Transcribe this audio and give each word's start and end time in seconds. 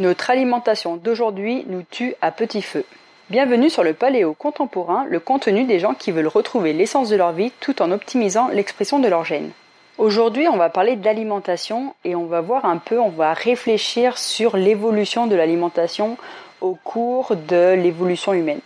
Notre 0.00 0.30
alimentation 0.30 0.96
d'aujourd'hui 0.96 1.66
nous 1.68 1.82
tue 1.82 2.14
à 2.22 2.32
petit 2.32 2.62
feu. 2.62 2.86
Bienvenue 3.28 3.68
sur 3.68 3.84
le 3.84 3.92
Paléo 3.92 4.32
contemporain, 4.32 5.04
le 5.06 5.20
contenu 5.20 5.64
des 5.64 5.78
gens 5.78 5.92
qui 5.92 6.10
veulent 6.10 6.26
retrouver 6.26 6.72
l'essence 6.72 7.10
de 7.10 7.16
leur 7.16 7.32
vie 7.32 7.52
tout 7.60 7.82
en 7.82 7.90
optimisant 7.90 8.48
l'expression 8.48 8.98
de 8.98 9.08
leur 9.08 9.26
gène. 9.26 9.50
Aujourd'hui, 9.98 10.48
on 10.48 10.56
va 10.56 10.70
parler 10.70 10.96
d'alimentation 10.96 11.94
et 12.06 12.14
on 12.14 12.24
va 12.24 12.40
voir 12.40 12.64
un 12.64 12.78
peu, 12.78 12.98
on 12.98 13.10
va 13.10 13.34
réfléchir 13.34 14.16
sur 14.16 14.56
l'évolution 14.56 15.26
de 15.26 15.36
l'alimentation 15.36 16.16
au 16.62 16.78
cours 16.82 17.36
de 17.36 17.74
l'évolution 17.74 18.32
humaine. 18.32 18.62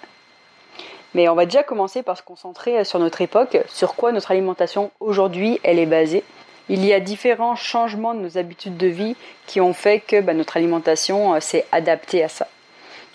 Mais 1.14 1.28
on 1.28 1.34
va 1.34 1.46
déjà 1.46 1.64
commencer 1.64 2.04
par 2.04 2.16
se 2.16 2.22
concentrer 2.22 2.84
sur 2.84 3.00
notre 3.00 3.22
époque, 3.22 3.58
sur 3.66 3.96
quoi 3.96 4.12
notre 4.12 4.30
alimentation 4.30 4.92
aujourd'hui 5.00 5.58
elle 5.64 5.80
est 5.80 5.86
basée 5.86 6.22
il 6.68 6.84
y 6.84 6.92
a 6.92 7.00
différents 7.00 7.56
changements 7.56 8.14
de 8.14 8.20
nos 8.20 8.38
habitudes 8.38 8.76
de 8.76 8.86
vie 8.86 9.16
qui 9.46 9.60
ont 9.60 9.74
fait 9.74 10.00
que 10.00 10.20
bah, 10.20 10.34
notre 10.34 10.56
alimentation 10.56 11.34
euh, 11.34 11.40
s'est 11.40 11.66
adaptée 11.72 12.22
à 12.22 12.28
ça. 12.28 12.48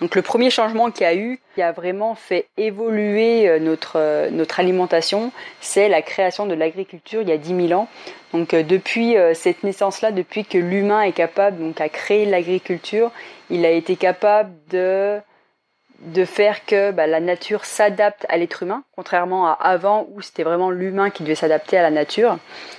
Donc 0.02 0.16
le 0.16 0.22
premier 0.22 0.50
changement 0.50 0.92
qu'il 0.92 1.04
y 1.04 1.08
a 1.08 1.16
eu, 1.16 1.40
qui 1.56 1.62
a 1.62 1.74
vraiment 1.74 2.16
fait 2.16 2.48
évoluer 2.58 3.50
euh, 3.50 3.60
notre, 3.60 3.98
euh, 3.98 4.30
notre 4.30 4.60
alimentation, 4.60 5.32
c'est 5.60 5.90
la 5.90 6.02
création 6.02 6.46
de 6.46 6.54
l'agriculture 6.54 7.22
il 7.22 7.30
y 7.30 7.34
a 7.34 7.38
10 7.38 7.68
000 7.68 7.80
ans. 7.80 7.88
Donc 8.32 8.54
depuis 8.54 9.16
cette 9.34 9.64
naissance-là, 9.64 10.12
depuis 10.12 10.46
que 10.46 10.60
l'humain 10.60 11.02
est 11.02 11.14
capable 11.14 11.58
donc 11.58 11.82
à 11.82 11.90
créer 11.90 12.28
l'agriculture, 12.28 13.10
il 13.50 13.66
a 13.66 13.72
été 13.72 13.96
capable 13.96 14.52
de 14.70 15.20
de 16.02 16.26
faire 16.26 16.66
que 16.66 16.92
bah, 16.92 17.08
la 17.08 17.20
nature 17.20 17.66
s'adapte 17.66 18.26
à 18.30 18.38
l'être 18.38 18.64
humain, 18.64 18.84
contrairement 18.96 19.48
à 19.48 19.52
avant 19.54 20.08
où 20.14 20.22
c'était 20.22 20.44
vraiment 20.44 20.72
l'humain 20.72 21.10
qui 21.10 21.24
devait 21.24 21.36
s'adapter 21.36 21.78
à 21.78 21.82
la 21.82 21.92
nature. 21.92 22.38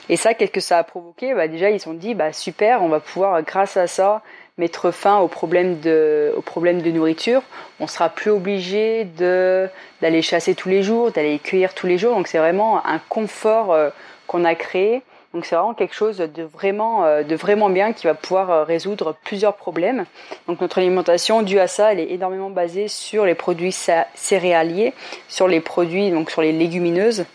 Et 0.08 0.16
ça, 0.16 0.34
qu'est-ce 0.34 0.50
que 0.50 0.60
ça 0.60 0.78
a 0.78 0.84
provoqué? 0.84 1.34
Bah, 1.34 1.48
Déjà, 1.48 1.70
ils 1.70 1.78
se 1.78 1.84
sont 1.84 1.94
dit, 1.94 2.14
bah, 2.14 2.32
super, 2.32 2.82
on 2.82 2.88
va 2.88 3.00
pouvoir, 3.00 3.42
grâce 3.42 3.76
à 3.76 3.86
ça, 3.86 4.22
mettre 4.56 4.90
fin 4.90 5.18
aux 5.18 5.28
problèmes 5.28 5.80
de, 5.80 6.34
problèmes 6.44 6.82
de 6.82 6.90
nourriture. 6.90 7.42
On 7.80 7.86
sera 7.86 8.08
plus 8.08 8.30
obligé 8.30 9.04
d'aller 9.04 10.22
chasser 10.22 10.54
tous 10.54 10.68
les 10.68 10.82
jours, 10.82 11.10
d'aller 11.10 11.38
cueillir 11.38 11.74
tous 11.74 11.86
les 11.86 11.98
jours. 11.98 12.14
Donc 12.14 12.28
c'est 12.28 12.38
vraiment 12.38 12.86
un 12.86 13.00
confort 13.08 13.72
euh, 13.72 13.90
qu'on 14.26 14.44
a 14.44 14.54
créé 14.54 15.02
donc 15.32 15.44
c'est 15.44 15.54
vraiment 15.54 15.74
quelque 15.74 15.94
chose 15.94 16.16
de 16.16 16.42
vraiment, 16.42 17.04
euh, 17.04 17.22
de 17.22 17.36
vraiment 17.36 17.70
bien 17.70 17.92
qui 17.92 18.06
va 18.06 18.14
pouvoir 18.14 18.50
euh, 18.50 18.64
résoudre 18.64 19.14
plusieurs 19.24 19.54
problèmes. 19.54 20.04
Donc 20.48 20.60
notre 20.60 20.78
alimentation, 20.78 21.42
due 21.42 21.60
à 21.60 21.68
ça, 21.68 21.92
elle 21.92 22.00
est 22.00 22.10
énormément 22.10 22.50
basée 22.50 22.88
sur 22.88 23.24
les 23.24 23.36
produits 23.36 23.74
céréaliers, 24.14 24.92
sur 25.28 25.46
les 25.46 25.60
produits, 25.60 26.10
donc 26.10 26.30
sur 26.30 26.42
les 26.42 26.52
légumineuses. 26.52 27.26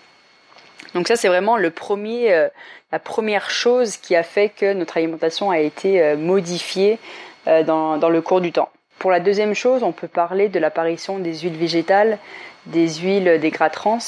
Donc 0.93 1.07
ça 1.07 1.15
c'est 1.15 1.29
vraiment 1.29 1.55
le 1.55 1.71
premier, 1.71 2.33
euh, 2.33 2.49
la 2.91 2.99
première 2.99 3.49
chose 3.49 3.95
qui 3.95 4.13
a 4.15 4.23
fait 4.23 4.49
que 4.49 4.73
notre 4.73 4.97
alimentation 4.97 5.49
a 5.49 5.59
été 5.59 6.15
modifiée 6.15 6.99
dans, 7.45 7.97
dans 7.97 8.09
le 8.09 8.21
cours 8.21 8.41
du 8.41 8.51
temps. 8.51 8.69
Pour 8.99 9.11
la 9.11 9.19
deuxième 9.19 9.53
chose, 9.53 9.83
on 9.83 9.91
peut 9.91 10.07
parler 10.07 10.47
de 10.47 10.59
l'apparition 10.59 11.19
des 11.19 11.39
huiles 11.39 11.57
végétales, 11.57 12.17
des 12.65 12.87
huiles, 12.95 13.39
des 13.39 13.49
gras 13.51 13.69
trans. 13.69 13.99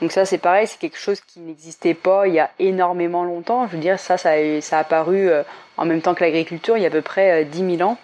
Donc 0.00 0.12
ça 0.12 0.24
c'est 0.24 0.38
pareil, 0.38 0.66
c'est 0.66 0.78
quelque 0.78 0.98
chose 0.98 1.20
qui 1.20 1.40
n'existait 1.40 1.94
pas 1.94 2.28
il 2.28 2.34
y 2.34 2.38
a 2.38 2.50
énormément 2.58 3.24
longtemps. 3.24 3.66
Je 3.66 3.72
veux 3.72 3.82
dire, 3.82 3.98
ça, 3.98 4.16
ça 4.16 4.30
a, 4.32 4.60
ça 4.60 4.78
a 4.78 4.80
apparu 4.80 5.28
euh, 5.28 5.42
en 5.76 5.84
même 5.84 6.00
temps 6.02 6.14
que 6.14 6.22
l'agriculture, 6.22 6.76
il 6.76 6.82
y 6.82 6.86
a 6.86 6.88
à 6.88 6.92
peu 6.92 7.02
près 7.02 7.44
10 7.44 7.62
euh, 7.62 7.76
000 7.76 7.90
ans. 7.90 7.98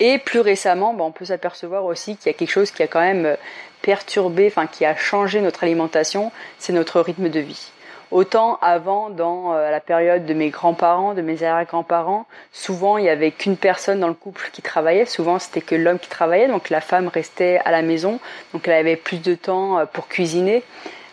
Et 0.00 0.18
plus 0.18 0.40
récemment, 0.40 0.94
ben, 0.94 1.04
on 1.04 1.12
peut 1.12 1.24
s'apercevoir 1.24 1.84
aussi 1.84 2.16
qu'il 2.16 2.26
y 2.26 2.34
a 2.34 2.38
quelque 2.38 2.50
chose 2.50 2.70
qui 2.70 2.82
a 2.82 2.86
quand 2.86 3.00
même 3.00 3.26
euh, 3.26 3.36
perturbé, 3.82 4.46
enfin 4.46 4.66
qui 4.66 4.84
a 4.84 4.96
changé 4.96 5.40
notre 5.40 5.64
alimentation, 5.64 6.32
c'est 6.58 6.72
notre 6.72 7.00
rythme 7.00 7.28
de 7.28 7.40
vie. 7.40 7.70
Autant 8.10 8.58
avant, 8.62 9.10
dans 9.10 9.52
euh, 9.52 9.70
la 9.70 9.80
période 9.80 10.24
de 10.24 10.32
mes 10.32 10.48
grands-parents, 10.48 11.12
de 11.12 11.20
mes 11.20 11.42
arrière-grands-parents, 11.42 12.24
souvent 12.52 12.96
il 12.96 13.04
y 13.04 13.10
avait 13.10 13.32
qu'une 13.32 13.58
personne 13.58 14.00
dans 14.00 14.08
le 14.08 14.14
couple 14.14 14.48
qui 14.50 14.62
travaillait. 14.62 15.04
Souvent 15.04 15.38
c'était 15.38 15.60
que 15.60 15.74
l'homme 15.74 15.98
qui 15.98 16.08
travaillait, 16.08 16.48
donc 16.48 16.70
la 16.70 16.80
femme 16.80 17.08
restait 17.08 17.60
à 17.66 17.70
la 17.70 17.82
maison, 17.82 18.18
donc 18.54 18.66
elle 18.66 18.74
avait 18.74 18.96
plus 18.96 19.20
de 19.20 19.34
temps 19.34 19.78
euh, 19.78 19.84
pour 19.84 20.08
cuisiner. 20.08 20.62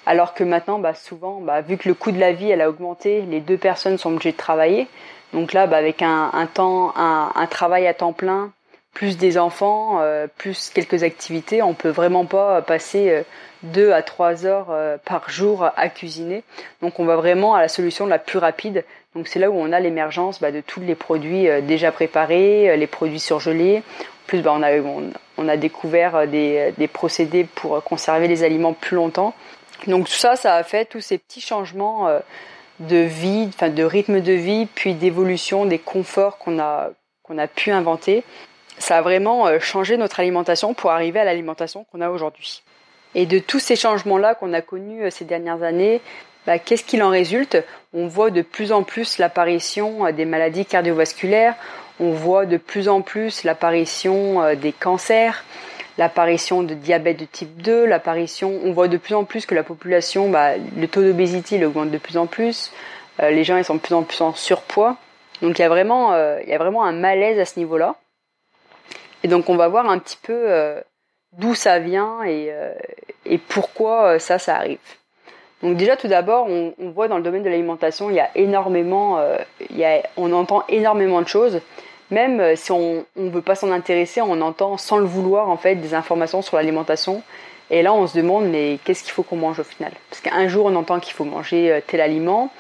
Alors 0.05 0.33
que 0.33 0.43
maintenant, 0.43 0.79
bah, 0.79 0.93
souvent, 0.93 1.41
bah, 1.41 1.61
vu 1.61 1.77
que 1.77 1.89
le 1.89 1.95
coût 1.95 2.11
de 2.11 2.19
la 2.19 2.31
vie 2.31 2.49
elle 2.49 2.61
a 2.61 2.69
augmenté, 2.69 3.21
les 3.21 3.41
deux 3.41 3.57
personnes 3.57 3.97
sont 3.97 4.13
obligées 4.13 4.31
de 4.31 4.37
travailler. 4.37 4.87
Donc 5.33 5.51
là, 5.51 5.67
bah, 5.67 5.77
avec 5.77 6.01
un, 6.01 6.29
un 6.31 6.45
temps, 6.45 6.93
un, 6.95 7.31
un, 7.35 7.47
travail 7.47 7.87
à 7.87 7.93
temps 7.93 8.13
plein, 8.13 8.51
plus 8.95 9.17
des 9.17 9.37
enfants, 9.37 9.99
euh, 10.01 10.25
plus 10.25 10.71
quelques 10.71 11.03
activités, 11.03 11.61
on 11.61 11.75
peut 11.75 11.89
vraiment 11.89 12.25
pas 12.25 12.63
passer 12.63 13.23
deux 13.65 13.91
à 13.91 14.01
trois 14.01 14.45
heures 14.45 14.67
euh, 14.69 14.97
par 15.03 15.29
jour 15.29 15.69
à 15.75 15.89
cuisiner. 15.89 16.43
Donc 16.81 16.99
on 16.99 17.05
va 17.05 17.15
vraiment 17.15 17.55
à 17.55 17.61
la 17.61 17.67
solution 17.67 18.05
la 18.05 18.19
plus 18.19 18.37
rapide. 18.37 18.85
Donc 19.15 19.27
c'est 19.27 19.39
là 19.39 19.49
où 19.49 19.55
on 19.55 19.71
a 19.71 19.79
l'émergence 19.79 20.39
bah, 20.41 20.51
de 20.51 20.61
tous 20.61 20.81
les 20.81 20.95
produits 20.95 21.49
euh, 21.49 21.61
déjà 21.61 21.91
préparés, 21.91 22.69
euh, 22.69 22.75
les 22.75 22.87
produits 22.87 23.19
surgelés. 23.19 23.79
En 23.79 24.27
plus, 24.27 24.41
bah, 24.41 24.57
on, 25.37 25.47
a, 25.47 25.57
découvert 25.57 26.27
des, 26.27 26.89
procédés 26.91 27.43
pour 27.43 27.83
conserver 27.83 28.27
les 28.27 28.43
aliments 28.43 28.73
plus 28.73 28.95
longtemps. 28.95 29.35
Donc 29.85 30.07
tout 30.07 30.15
ça, 30.15 30.35
ça 30.35 30.55
a 30.55 30.63
fait 30.63 30.85
tous 30.85 31.01
ces 31.01 31.19
petits 31.19 31.41
changements 31.41 32.09
de 32.79 32.97
vie, 32.97 33.45
enfin 33.49 33.69
de 33.69 33.83
rythme 33.83 34.21
de 34.21 34.33
vie, 34.33 34.65
puis 34.65 34.95
d'évolution 34.95 35.65
des 35.65 35.77
conforts 35.77 36.39
qu'on 36.39 36.57
a 36.57 36.89
pu 37.53 37.69
inventer. 37.69 38.23
Ça 38.77 38.97
a 38.97 39.01
vraiment 39.01 39.59
changé 39.59 39.97
notre 39.97 40.19
alimentation 40.19 40.73
pour 40.73 40.91
arriver 40.91 41.19
à 41.19 41.23
l'alimentation 41.23 41.85
qu'on 41.91 42.01
a 42.01 42.09
aujourd'hui. 42.09 42.61
Et 43.15 43.25
de 43.25 43.39
tous 43.39 43.59
ces 43.59 43.77
changements-là 43.77 44.35
qu'on 44.35 44.53
a 44.53 44.61
connus 44.61 45.05
euh, 45.05 45.09
ces 45.09 45.23
dernières 45.23 45.63
années, 45.63 46.01
bah, 46.45 46.59
qu'est-ce 46.59 46.83
qu'il 46.83 47.01
en 47.01 47.09
résulte? 47.09 47.57
On 47.93 48.07
voit 48.07 48.29
de 48.29 48.41
plus 48.41 48.73
en 48.73 48.83
plus 48.83 49.17
l'apparition 49.17 50.05
euh, 50.05 50.11
des 50.11 50.25
maladies 50.25 50.65
cardiovasculaires, 50.65 51.55
on 52.01 52.11
voit 52.11 52.45
de 52.45 52.57
plus 52.57 52.89
en 52.89 53.01
plus 53.01 53.45
l'apparition 53.45 54.43
euh, 54.43 54.55
des 54.55 54.73
cancers, 54.73 55.45
l'apparition 55.97 56.61
de 56.61 56.73
diabète 56.73 57.17
de 57.17 57.25
type 57.25 57.61
2, 57.61 57.85
l'apparition, 57.85 58.59
on 58.65 58.73
voit 58.73 58.89
de 58.89 58.97
plus 58.97 59.15
en 59.15 59.23
plus 59.23 59.45
que 59.45 59.55
la 59.55 59.63
population, 59.63 60.29
bah, 60.29 60.57
le 60.57 60.87
taux 60.89 61.01
d'obésité 61.01 61.63
augmente 61.65 61.91
de 61.91 61.97
plus 61.97 62.17
en 62.17 62.27
plus, 62.27 62.73
les 63.21 63.45
gens 63.45 63.55
ils 63.55 63.63
sont 63.63 63.75
de 63.75 63.79
plus 63.79 63.95
en 63.95 64.03
plus 64.03 64.19
en 64.19 64.33
surpoids. 64.33 64.97
Donc 65.41 65.57
il 65.57 65.61
y 65.61 65.65
a 65.65 65.69
vraiment, 65.69 66.13
il 66.43 66.49
y 66.49 66.53
a 66.53 66.57
vraiment 66.57 66.83
un 66.83 66.91
malaise 66.91 67.39
à 67.39 67.45
ce 67.45 67.57
niveau-là. 67.57 67.95
Et 69.25 69.27
donc 69.27 69.49
on 69.49 69.55
va 69.55 69.67
voir 69.67 69.89
un 69.89 69.97
petit 69.97 70.19
peu 70.21 70.47
d'où 71.37 71.55
ça 71.55 71.79
vient 71.79 72.23
et, 72.23 72.47
euh, 72.51 72.73
pourquoi 73.49 74.13
euh, 74.13 74.19
ça, 74.19 74.39
ça 74.39 74.55
arrive. 74.55 74.77
Donc 75.63 75.77
déjà 75.77 75.97
tout 75.97 76.07
d'abord, 76.07 76.47
on, 76.47 76.73
voit 76.91 77.07
dans 77.07 77.17
le 77.17 77.23
domaine 77.23 77.43
de 77.43 77.49
l'alimentation, 77.49 78.09
il 78.09 78.15
y 78.15 78.19
a 78.19 78.29
énormément, 78.35 79.19
euh, 79.19 79.37
on 80.17 80.31
entend 80.33 80.63
énormément 80.69 81.21
de 81.21 81.27
choses. 81.27 81.61
Même 82.11 82.55
si 82.55 82.71
on 82.71 83.03
ne 83.15 83.29
veut 83.31 83.41
pas 83.41 83.55
s'en 83.55 83.71
intéresser, 83.71 84.21
on 84.21 84.39
entend 84.41 84.77
sans 84.77 84.97
le 84.97 85.05
vouloir 85.05 85.49
en 85.49 85.57
fait 85.57 85.75
des 85.75 85.95
informations 85.95 86.43
sur 86.43 86.57
l'alimentation. 86.57 87.23
Et 87.71 87.81
là, 87.81 87.95
on 87.95 88.05
se 88.05 88.15
demande 88.15 88.45
mais 88.45 88.77
qu'est-ce 88.83 89.03
qu'il 89.03 89.11
faut 89.11 89.23
qu'on 89.23 89.37
mange 89.37 89.59
au 89.59 89.63
final? 89.63 89.91
Parce 90.11 90.21
qu'un 90.21 90.47
jour, 90.47 90.67
on 90.67 90.75
entend 90.75 90.99
qu'il 90.99 91.13
faut 91.13 91.23
manger 91.23 91.81
tel 91.87 92.01
aliment. 92.01 92.51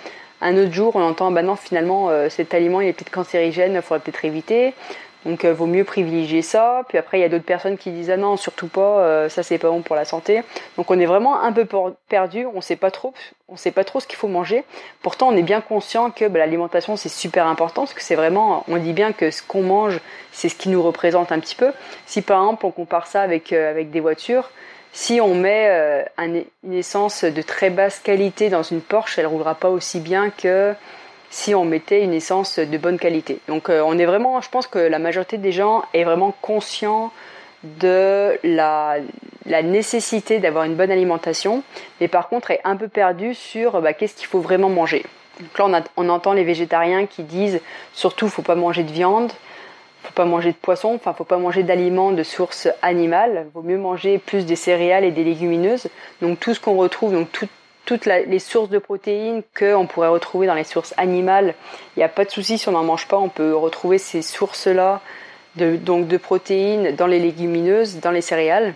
Un 0.41 0.57
autre 0.57 0.73
jour, 0.73 0.95
on 0.95 1.01
entend 1.01 1.29
bah 1.29 1.43
non, 1.43 1.55
finalement, 1.55 2.09
cet 2.29 2.55
aliment 2.55 2.81
il 2.81 2.87
est 2.87 2.93
peut-être 2.93 3.11
cancérigène, 3.11 3.73
il 3.75 3.81
faudrait 3.83 3.99
peut-être 3.99 4.25
éviter. 4.25 4.73
Donc 5.25 5.43
euh, 5.43 5.53
vaut 5.53 5.65
mieux 5.65 5.83
privilégier 5.83 6.41
ça. 6.41 6.83
Puis 6.87 6.97
après 6.97 7.17
il 7.17 7.21
y 7.21 7.25
a 7.25 7.29
d'autres 7.29 7.45
personnes 7.45 7.77
qui 7.77 7.91
disent 7.91 8.11
ah 8.11 8.17
non 8.17 8.37
surtout 8.37 8.67
pas, 8.67 8.99
euh, 8.99 9.29
ça 9.29 9.43
c'est 9.43 9.57
pas 9.57 9.69
bon 9.69 9.81
pour 9.81 9.95
la 9.95 10.05
santé. 10.05 10.43
Donc 10.77 10.91
on 10.91 10.99
est 10.99 11.05
vraiment 11.05 11.41
un 11.41 11.51
peu 11.51 11.67
perdu, 12.07 12.45
on 12.53 12.61
sait 12.61 12.75
pas 12.75 12.91
trop, 12.91 13.13
on 13.49 13.57
sait 13.57 13.71
pas 13.71 13.83
trop 13.83 13.99
ce 13.99 14.07
qu'il 14.07 14.17
faut 14.17 14.27
manger. 14.27 14.63
Pourtant 15.01 15.29
on 15.29 15.35
est 15.35 15.43
bien 15.43 15.61
conscient 15.61 16.11
que 16.11 16.25
bah, 16.25 16.39
l'alimentation 16.39 16.95
c'est 16.95 17.09
super 17.09 17.47
important 17.47 17.81
parce 17.81 17.93
que 17.93 18.03
c'est 18.03 18.15
vraiment, 18.15 18.63
on 18.67 18.77
dit 18.77 18.93
bien 18.93 19.11
que 19.11 19.31
ce 19.31 19.41
qu'on 19.41 19.63
mange 19.63 19.99
c'est 20.31 20.49
ce 20.49 20.55
qui 20.55 20.69
nous 20.69 20.83
représente 20.83 21.31
un 21.31 21.39
petit 21.39 21.55
peu. 21.55 21.71
Si 22.05 22.21
par 22.21 22.41
exemple 22.41 22.65
on 22.65 22.71
compare 22.71 23.07
ça 23.07 23.21
avec 23.21 23.51
euh, 23.51 23.83
des 23.83 23.99
voitures, 23.99 24.51
si 24.91 25.19
on 25.19 25.35
met 25.35 26.05
une 26.17 26.45
essence 26.71 27.25
de 27.25 27.41
très 27.41 27.69
basse 27.69 27.99
qualité 27.99 28.49
dans 28.49 28.63
une 28.63 28.79
Porsche, 28.79 29.19
elle 29.19 29.27
roulera 29.27 29.53
pas 29.53 29.69
aussi 29.69 29.99
bien 29.99 30.29
que 30.29 30.73
si 31.35 31.53
on 31.53 31.65
mettait 31.65 32.01
une 32.01 32.13
essence 32.13 32.59
de 32.59 32.77
bonne 32.77 32.97
qualité. 32.97 33.39
Donc 33.49 33.69
euh, 33.69 33.83
on 33.85 33.97
est 33.97 34.05
vraiment, 34.05 34.39
je 34.39 34.49
pense 34.49 34.67
que 34.67 34.79
la 34.79 34.99
majorité 34.99 35.37
des 35.37 35.51
gens 35.51 35.83
est 35.93 36.05
vraiment 36.05 36.33
conscient 36.41 37.11
de 37.61 38.39
la, 38.41 38.95
la 39.45 39.61
nécessité 39.61 40.39
d'avoir 40.39 40.63
une 40.63 40.75
bonne 40.75 40.91
alimentation, 40.91 41.61
mais 41.99 42.07
par 42.07 42.29
contre 42.29 42.51
est 42.51 42.61
un 42.63 42.77
peu 42.77 42.87
perdu 42.87 43.33
sur 43.33 43.81
bah, 43.81 43.91
qu'est-ce 43.91 44.15
qu'il 44.15 44.27
faut 44.27 44.39
vraiment 44.39 44.69
manger. 44.69 45.03
Donc 45.41 45.59
là 45.59 45.83
on, 45.97 46.05
on, 46.05 46.09
entend 46.09 46.31
les 46.31 46.45
végétariens 46.45 47.05
qui 47.05 47.23
disent 47.23 47.59
surtout 47.91 48.29
faut 48.29 48.41
pas 48.41 48.55
manger 48.55 48.83
de 48.83 48.91
viande, 48.93 49.33
faut 50.03 50.13
pas 50.13 50.23
manger 50.23 50.53
de 50.53 50.57
poisson, 50.57 50.93
enfin 50.95 51.11
faut 51.11 51.25
pas 51.25 51.37
manger 51.37 51.63
d'aliments 51.63 52.13
de 52.13 52.23
source 52.23 52.69
animale, 52.81 53.47
vaut 53.53 53.61
mieux 53.61 53.77
manger 53.77 54.19
plus 54.19 54.45
des 54.45 54.55
céréales 54.55 55.03
et 55.03 55.11
des 55.11 55.25
légumineuses. 55.25 55.89
Donc 56.21 56.39
tout 56.39 56.53
ce 56.53 56.61
qu'on 56.61 56.77
retrouve, 56.77 57.11
donc 57.11 57.29
tout, 57.33 57.49
toutes 57.85 58.05
les 58.05 58.39
sources 58.39 58.69
de 58.69 58.79
protéines 58.79 59.43
qu'on 59.57 59.85
pourrait 59.87 60.07
retrouver 60.07 60.47
dans 60.47 60.55
les 60.55 60.63
sources 60.63 60.93
animales. 60.97 61.53
Il 61.95 61.99
n'y 61.99 62.03
a 62.03 62.09
pas 62.09 62.25
de 62.25 62.31
souci 62.31 62.57
si 62.57 62.67
on 62.67 62.71
n'en 62.71 62.83
mange 62.83 63.07
pas, 63.07 63.17
on 63.17 63.29
peut 63.29 63.55
retrouver 63.55 63.97
ces 63.97 64.21
sources-là 64.21 65.01
de, 65.55 65.75
donc 65.75 66.07
de 66.07 66.17
protéines 66.17 66.95
dans 66.95 67.07
les 67.07 67.19
légumineuses, 67.19 67.99
dans 67.99 68.11
les 68.11 68.21
céréales. 68.21 68.73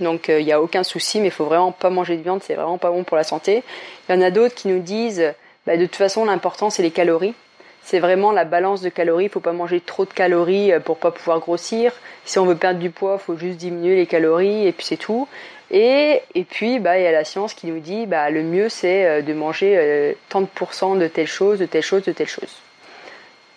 Donc 0.00 0.28
euh, 0.28 0.40
il 0.40 0.46
n'y 0.46 0.52
a 0.52 0.60
aucun 0.60 0.82
souci, 0.82 1.20
mais 1.20 1.28
il 1.28 1.32
faut 1.32 1.44
vraiment 1.44 1.72
pas 1.72 1.90
manger 1.90 2.16
de 2.16 2.22
viande, 2.22 2.42
c'est 2.42 2.54
vraiment 2.54 2.78
pas 2.78 2.90
bon 2.90 3.04
pour 3.04 3.16
la 3.16 3.24
santé. 3.24 3.62
Il 4.08 4.14
y 4.14 4.18
en 4.18 4.22
a 4.22 4.30
d'autres 4.30 4.54
qui 4.54 4.68
nous 4.68 4.80
disent, 4.80 5.34
bah, 5.66 5.76
de 5.76 5.86
toute 5.86 5.96
façon 5.96 6.24
l'important 6.24 6.70
c'est 6.70 6.82
les 6.82 6.90
calories. 6.90 7.34
c'est 7.82 7.98
vraiment 7.98 8.32
la 8.32 8.44
balance 8.44 8.82
de 8.82 8.88
calories. 8.88 9.24
Il 9.24 9.30
faut 9.30 9.40
pas 9.40 9.52
manger 9.52 9.80
trop 9.80 10.04
de 10.04 10.12
calories 10.12 10.72
pour 10.84 10.98
pas 10.98 11.10
pouvoir 11.10 11.40
grossir. 11.40 11.92
Si 12.24 12.38
on 12.38 12.46
veut 12.46 12.56
perdre 12.56 12.78
du 12.78 12.90
poids, 12.90 13.18
faut 13.18 13.36
juste 13.36 13.58
diminuer 13.58 13.96
les 13.96 14.06
calories 14.06 14.66
et 14.66 14.72
puis 14.72 14.86
c'est 14.86 14.96
tout. 14.96 15.28
Et, 15.72 16.20
et 16.34 16.44
puis, 16.44 16.78
bah, 16.78 16.98
il 16.98 17.04
y 17.04 17.06
a 17.06 17.12
la 17.12 17.24
science 17.24 17.54
qui 17.54 17.66
nous 17.66 17.80
dit, 17.80 18.06
bah, 18.06 18.30
le 18.30 18.42
mieux 18.42 18.68
c'est 18.68 19.22
de 19.22 19.32
manger 19.32 20.16
tant 20.28 20.42
de 20.42 20.46
pourcents 20.46 20.94
de 20.94 21.08
telle 21.08 21.26
chose, 21.26 21.58
de 21.58 21.66
telle 21.66 21.82
chose, 21.82 22.02
de 22.02 22.12
telle 22.12 22.28
chose. 22.28 22.62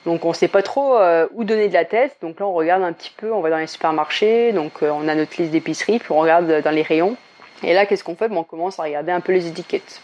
Donc 0.06 0.24
on 0.24 0.34
sait 0.34 0.48
pas 0.48 0.62
trop 0.62 0.98
euh, 0.98 1.28
où 1.34 1.44
donner 1.44 1.68
de 1.68 1.74
la 1.74 1.86
tête. 1.86 2.16
Donc 2.22 2.40
là 2.40 2.46
on 2.46 2.54
regarde 2.54 2.84
un 2.84 2.94
petit 2.94 3.12
peu, 3.16 3.34
on 3.34 3.42
va 3.42 3.50
dans 3.50 3.58
les 3.58 3.68
supermarchés, 3.68 4.52
donc 4.52 4.84
euh, 4.84 4.90
on 4.92 5.08
a 5.08 5.16
notre 5.16 5.36
liste 5.38 5.52
d'épicerie, 5.52 6.00
puis 6.00 6.12
on 6.12 6.20
regarde 6.20 6.62
dans 6.62 6.72
les 6.72 6.84
rayons. 6.84 7.18
Et 7.64 7.74
là 7.74 7.86
qu'est-ce 7.86 8.04
qu'on 8.04 8.16
fait? 8.16 8.32
On 8.32 8.44
commence 8.44 8.80
à 8.80 8.84
regarder 8.84 9.12
un 9.12 9.20
peu 9.20 9.34
les 9.34 9.48
étiquettes. 9.48 10.02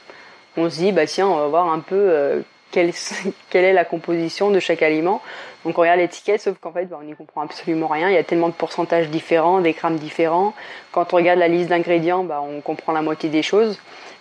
On 0.57 0.69
se 0.69 0.77
dit 0.77 0.91
bah 0.91 1.05
tiens 1.05 1.27
on 1.27 1.35
va 1.35 1.47
voir 1.47 1.71
un 1.71 1.79
peu 1.79 1.95
euh, 1.95 2.41
quelle, 3.49 3.65
est 3.65 3.73
la 3.73 3.85
composition 3.85 4.49
de 4.49 4.59
chaque 4.59 4.81
aliment. 4.81 5.21
Donc 5.65 5.77
on 5.77 5.81
regarde 5.81 5.99
l'étiquette, 5.99 6.41
sauf 6.41 6.57
qu'en 6.59 6.71
fait 6.71 6.85
ben, 6.85 6.97
on 6.99 7.03
n'y 7.03 7.13
comprend 7.13 7.41
absolument 7.41 7.87
rien. 7.87 8.09
Il 8.09 8.15
y 8.15 8.17
a 8.17 8.23
tellement 8.23 8.49
de 8.49 8.53
pourcentages 8.53 9.09
différents, 9.09 9.61
des 9.61 9.73
grammes 9.73 9.97
différents. 9.97 10.53
Quand 10.91 11.13
on 11.13 11.17
regarde 11.17 11.39
la 11.39 11.47
liste 11.47 11.69
d'ingrédients, 11.69 12.23
ben, 12.23 12.41
on 12.41 12.61
comprend 12.61 12.93
la 12.93 13.01
moitié 13.01 13.29
des 13.29 13.43
choses. 13.43 13.79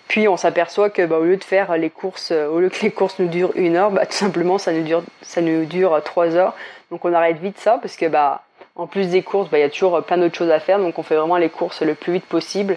Puis 0.08 0.26
on 0.26 0.36
s'aperçoit 0.36 0.90
que 0.90 1.06
bah, 1.06 1.18
au 1.18 1.24
lieu 1.24 1.36
de 1.36 1.44
faire 1.44 1.76
les 1.76 1.90
courses, 1.90 2.32
euh, 2.32 2.48
au 2.48 2.60
lieu 2.60 2.68
que 2.68 2.82
les 2.82 2.90
courses 2.90 3.18
nous 3.20 3.28
durent 3.28 3.52
une 3.54 3.76
heure, 3.76 3.90
bah, 3.90 4.06
tout 4.06 4.12
simplement 4.12 4.58
ça 4.58 4.72
nous 4.72 4.82
dure 4.82 5.02
ça 5.22 5.40
nous 5.40 5.64
dure 5.64 6.00
trois 6.04 6.34
heures. 6.34 6.54
Donc 6.90 7.04
on 7.04 7.12
arrête 7.14 7.38
vite 7.38 7.58
ça 7.58 7.78
parce 7.80 7.96
que 7.96 8.06
bah 8.06 8.42
en 8.74 8.86
plus 8.86 9.08
des 9.08 9.22
courses, 9.22 9.50
bah, 9.50 9.58
il 9.58 9.62
y 9.62 9.64
a 9.64 9.70
toujours 9.70 10.02
plein 10.02 10.18
d'autres 10.18 10.36
choses 10.36 10.50
à 10.50 10.60
faire. 10.60 10.78
Donc 10.78 10.98
on 10.98 11.02
fait 11.02 11.16
vraiment 11.16 11.36
les 11.36 11.48
courses 11.48 11.82
le 11.82 11.94
plus 11.94 12.12
vite 12.12 12.26
possible 12.26 12.76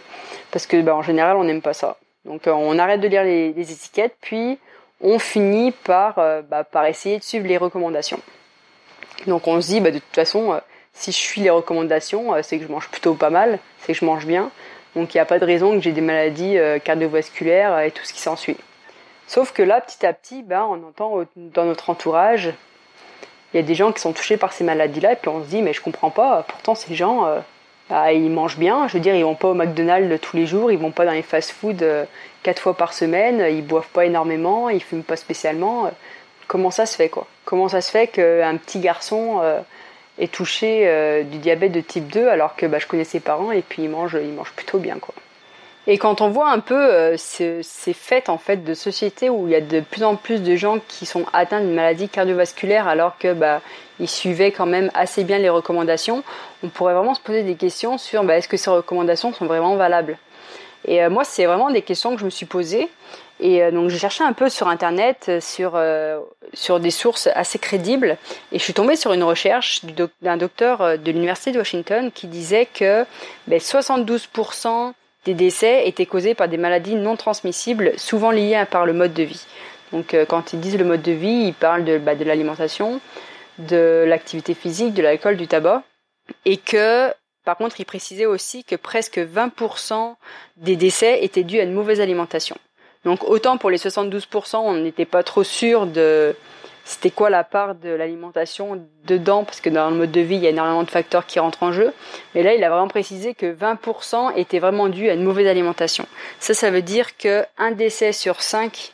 parce 0.52 0.68
que 0.68 0.80
bah, 0.82 0.96
en 0.96 1.02
général 1.02 1.38
on 1.38 1.44
n'aime 1.44 1.62
pas 1.62 1.74
ça. 1.74 1.98
Donc 2.26 2.48
euh, 2.48 2.52
on 2.52 2.78
arrête 2.80 3.02
de 3.02 3.08
lire 3.08 3.24
les, 3.24 3.54
étiquettes, 3.58 4.16
puis 4.22 4.58
on 5.04 5.20
finit 5.20 5.72
par 5.72 6.18
euh, 6.18 6.42
bah, 6.42 6.64
par 6.64 6.86
essayer 6.86 7.20
de 7.20 7.24
suivre 7.24 7.48
les 7.48 7.58
recommandations. 7.58 8.20
Donc 9.28 9.48
on 9.48 9.62
se 9.62 9.68
dit 9.68 9.80
bah, 9.80 9.92
de 9.92 10.00
toute 10.00 10.16
façon 10.16 10.60
si 10.94 11.12
je 11.12 11.18
suis 11.18 11.42
les 11.42 11.50
recommandations, 11.50 12.34
c'est 12.44 12.58
que 12.58 12.66
je 12.66 12.72
mange 12.72 12.90
plutôt 12.90 13.14
pas 13.14 13.30
mal, 13.30 13.60
c'est 13.80 13.94
que 13.94 14.00
je 14.00 14.06
mange 14.06 14.26
bien. 14.26 14.52
Donc 14.96 15.14
il 15.14 15.18
n'y 15.18 15.22
a 15.22 15.26
pas 15.26 15.40
de 15.40 15.46
raison 15.46 15.74
que 15.74 15.82
j'ai 15.82 15.92
des 15.92 16.02
maladies 16.02 16.58
euh, 16.58 16.80
cardiovasculaires 16.80 17.80
et 17.80 17.92
tout 17.92 18.06
ce 18.06 18.14
qui 18.14 18.22
s'ensuit. 18.22 18.58
Sauf 19.28 19.52
que 19.52 19.64
là, 19.64 19.82
petit 19.82 20.06
à 20.06 20.14
petit, 20.14 20.44
ben, 20.44 20.64
on 20.70 20.88
entend 20.88 21.24
dans 21.36 21.66
notre 21.66 21.90
entourage, 21.90 22.54
il 23.54 23.58
y 23.58 23.60
a 23.60 23.64
des 23.64 23.76
gens 23.76 23.92
qui 23.92 24.02
sont 24.02 24.14
touchés 24.14 24.38
par 24.38 24.54
ces 24.54 24.64
maladies-là, 24.64 25.14
et 25.14 25.16
puis 25.16 25.30
on 25.30 25.44
se 25.44 25.50
dit, 25.50 25.62
mais 25.62 25.74
je 25.74 25.82
comprends 25.82 26.10
pas, 26.10 26.44
pourtant 26.44 26.76
ces 26.76 26.94
gens, 26.94 27.26
euh, 27.26 27.40
bah, 27.90 28.14
ils 28.14 28.30
mangent 28.30 28.58
bien, 28.58 28.88
je 28.88 28.94
veux 28.94 29.00
dire, 29.00 29.16
ils 29.16 29.24
vont 29.24 29.36
pas 29.36 29.50
au 29.50 29.54
McDonald's 29.54 30.20
tous 30.22 30.38
les 30.38 30.46
jours, 30.46 30.72
ils 30.72 30.78
vont 30.78 30.92
pas 30.92 31.06
dans 31.06 31.12
les 31.12 31.22
fast-food 31.22 31.84
euh, 31.84 32.06
quatre 32.44 32.62
fois 32.62 32.76
par 32.76 32.94
semaine, 32.94 33.46
ils 33.50 33.66
boivent 33.66 33.90
pas 33.94 34.06
énormément, 34.06 34.70
ils 34.70 34.82
fument 34.82 35.04
pas 35.04 35.16
spécialement. 35.16 35.92
comment 36.48 36.72
ça 36.72 36.86
se 36.86 36.96
fait, 36.96 37.10
quoi? 37.10 37.28
Comment 37.46 37.70
ça 37.70 37.82
se 37.82 37.92
fait 37.92 38.08
qu'un 38.08 38.58
petit 38.58 38.80
garçon 38.80 39.42
est 40.20 40.32
touché 40.32 40.88
euh, 40.88 41.24
du 41.24 41.38
diabète 41.38 41.72
de 41.72 41.82
type 41.82 42.08
2 42.08 42.28
alors 42.28 42.56
que 42.56 42.66
bah, 42.66 42.80
je 42.80 42.88
connais 42.88 43.04
ses 43.04 43.20
parents 43.20 43.52
et 43.52 43.62
puis 43.62 43.84
il 43.84 43.90
mange, 43.90 44.18
il 44.22 44.34
mange 44.34 44.52
plutôt 44.52 44.80
bien 44.80 44.98
quoi? 45.00 45.14
Et 45.86 45.98
quand 45.98 46.22
on 46.22 46.30
voit 46.30 46.50
un 46.50 46.60
peu 46.60 46.76
euh, 46.76 47.16
ces, 47.18 47.62
ces 47.62 47.94
fêtes 47.94 48.30
en 48.30 48.38
fait 48.38 48.64
de 48.64 48.74
société 48.74 49.30
où 49.30 49.48
il 49.48 49.52
y 49.52 49.56
a 49.56 49.62
de 49.62 49.82
plus 49.82 50.04
en 50.04 50.16
plus 50.16 50.42
de 50.42 50.56
gens 50.56 50.80
qui 50.88 51.06
sont 51.06 51.26
atteints 51.34 51.60
d'une 51.60 51.74
maladie 51.74 52.08
cardiovasculaire 52.08 52.88
alors 52.88 53.18
que 53.18 53.34
bah, 53.34 53.62
ils 54.00 54.10
suivaient 54.10 54.52
quand 54.52 54.66
même 54.66 54.90
assez 54.94 55.26
bien 55.26 55.40
les 55.40 55.50
recommandations, 55.50 56.24
on 56.64 56.70
pourrait 56.70 56.94
vraiment 56.94 57.16
se 57.16 57.20
poser 57.20 57.44
des 57.44 57.56
questions 57.56 57.98
sur 57.98 58.24
bah, 58.24 58.38
est-ce 58.38 58.48
que 58.48 58.56
ces 58.56 58.70
recommandations 58.70 59.34
sont 59.34 59.46
vraiment 59.46 59.76
valables? 59.76 60.18
Et 60.86 61.04
euh, 61.04 61.10
moi, 61.10 61.26
c'est 61.26 61.46
vraiment 61.46 61.70
des 61.70 61.82
questions 61.82 62.14
que 62.14 62.20
je 62.20 62.26
me 62.26 62.30
suis 62.30 62.46
posées. 62.46 62.90
Et 63.40 63.62
euh, 63.62 63.72
donc 63.72 63.90
j'ai 63.90 63.98
cherché 63.98 64.24
un 64.24 64.32
peu 64.32 64.48
sur 64.48 64.70
internet, 64.70 65.32
sur 65.42 65.78
sur 66.54 66.80
des 66.80 66.92
sources 66.92 67.28
assez 67.34 67.58
crédibles, 67.60 68.18
et 68.52 68.60
je 68.60 68.64
suis 68.64 68.74
tombée 68.74 68.96
sur 68.96 69.12
une 69.12 69.24
recherche 69.24 69.82
d'un 70.22 70.38
docteur 70.38 70.98
de 70.98 71.12
l'université 71.12 71.52
de 71.52 71.58
Washington 71.58 72.12
qui 72.14 72.28
disait 72.28 72.68
que 72.68 73.06
ben, 73.48 73.60
72% 73.60 74.94
des 75.26 75.34
décès 75.34 75.88
étaient 75.88 76.06
causés 76.06 76.36
par 76.36 76.48
des 76.48 76.58
maladies 76.58 76.96
non 76.96 77.16
transmissibles, 77.16 77.94
souvent 77.98 78.32
liées 78.32 78.64
par 78.70 78.86
le 78.86 78.94
mode 78.94 79.14
de 79.14 79.24
vie. 79.24 79.46
Donc 79.92 80.16
quand 80.28 80.54
ils 80.54 80.60
disent 80.60 80.78
le 80.78 80.86
mode 80.86 81.02
de 81.02 81.12
vie, 81.12 81.46
ils 81.48 81.54
parlent 81.54 81.86
de, 81.86 81.98
bah, 81.98 82.16
de 82.16 82.24
l'alimentation, 82.24 83.00
de 83.60 84.04
l'activité 84.08 84.54
physique, 84.54 84.94
de 84.94 85.04
l'alcool, 85.04 85.38
du 85.38 85.48
tabac, 85.48 85.84
et 86.46 86.58
que 86.58 87.12
par 87.46 87.58
contre, 87.58 87.80
ils 87.80 87.86
précisaient 87.86 88.26
aussi 88.26 88.64
que 88.64 88.76
presque 88.76 89.18
20% 89.18 90.16
des 90.58 90.76
décès 90.76 91.24
étaient 91.24 91.44
dus 91.44 91.60
à 91.60 91.64
une 91.64 91.74
mauvaise 91.74 92.00
alimentation. 92.00 92.56
Donc 93.04 93.24
autant 93.24 93.58
pour 93.58 93.70
les 93.70 93.78
72%, 93.78 94.58
on 94.58 94.76
n'était 94.76 95.06
pas 95.06 95.24
trop 95.24 95.44
sûr 95.44 95.86
de 95.88 96.36
c'était 96.86 97.12
quoi 97.12 97.30
la 97.30 97.44
part 97.44 97.76
de 97.76 97.90
l'alimentation 97.90 98.86
dedans, 99.06 99.46
parce 99.46 99.62
que 99.62 99.70
dans 99.70 99.90
le 99.90 99.96
mode 99.96 100.12
de 100.12 100.20
vie, 100.22 100.36
il 100.36 100.42
y 100.42 100.48
a 100.48 100.50
énormément 100.50 100.84
de 100.84 100.90
facteurs 100.90 101.26
qui 101.26 101.40
rentrent 101.40 101.64
en 101.64 101.72
jeu. 101.72 101.94
Mais 102.36 102.44
là, 102.44 102.54
il 102.54 102.64
a 102.64 102.70
vraiment 102.70 102.90
précisé 102.90 103.34
que 103.34 103.54
20% 103.54 104.38
était 104.38 104.60
vraiment 104.60 104.90
dû 104.90 105.10
à 105.10 105.14
une 105.14 105.24
mauvaise 105.24 105.48
alimentation. 105.48 106.06
Ça, 106.40 106.54
ça 106.54 106.72
veut 106.72 106.82
dire 106.82 107.18
que 107.18 107.46
un 107.58 107.72
décès 107.72 108.12
sur 108.12 108.42
5 108.42 108.94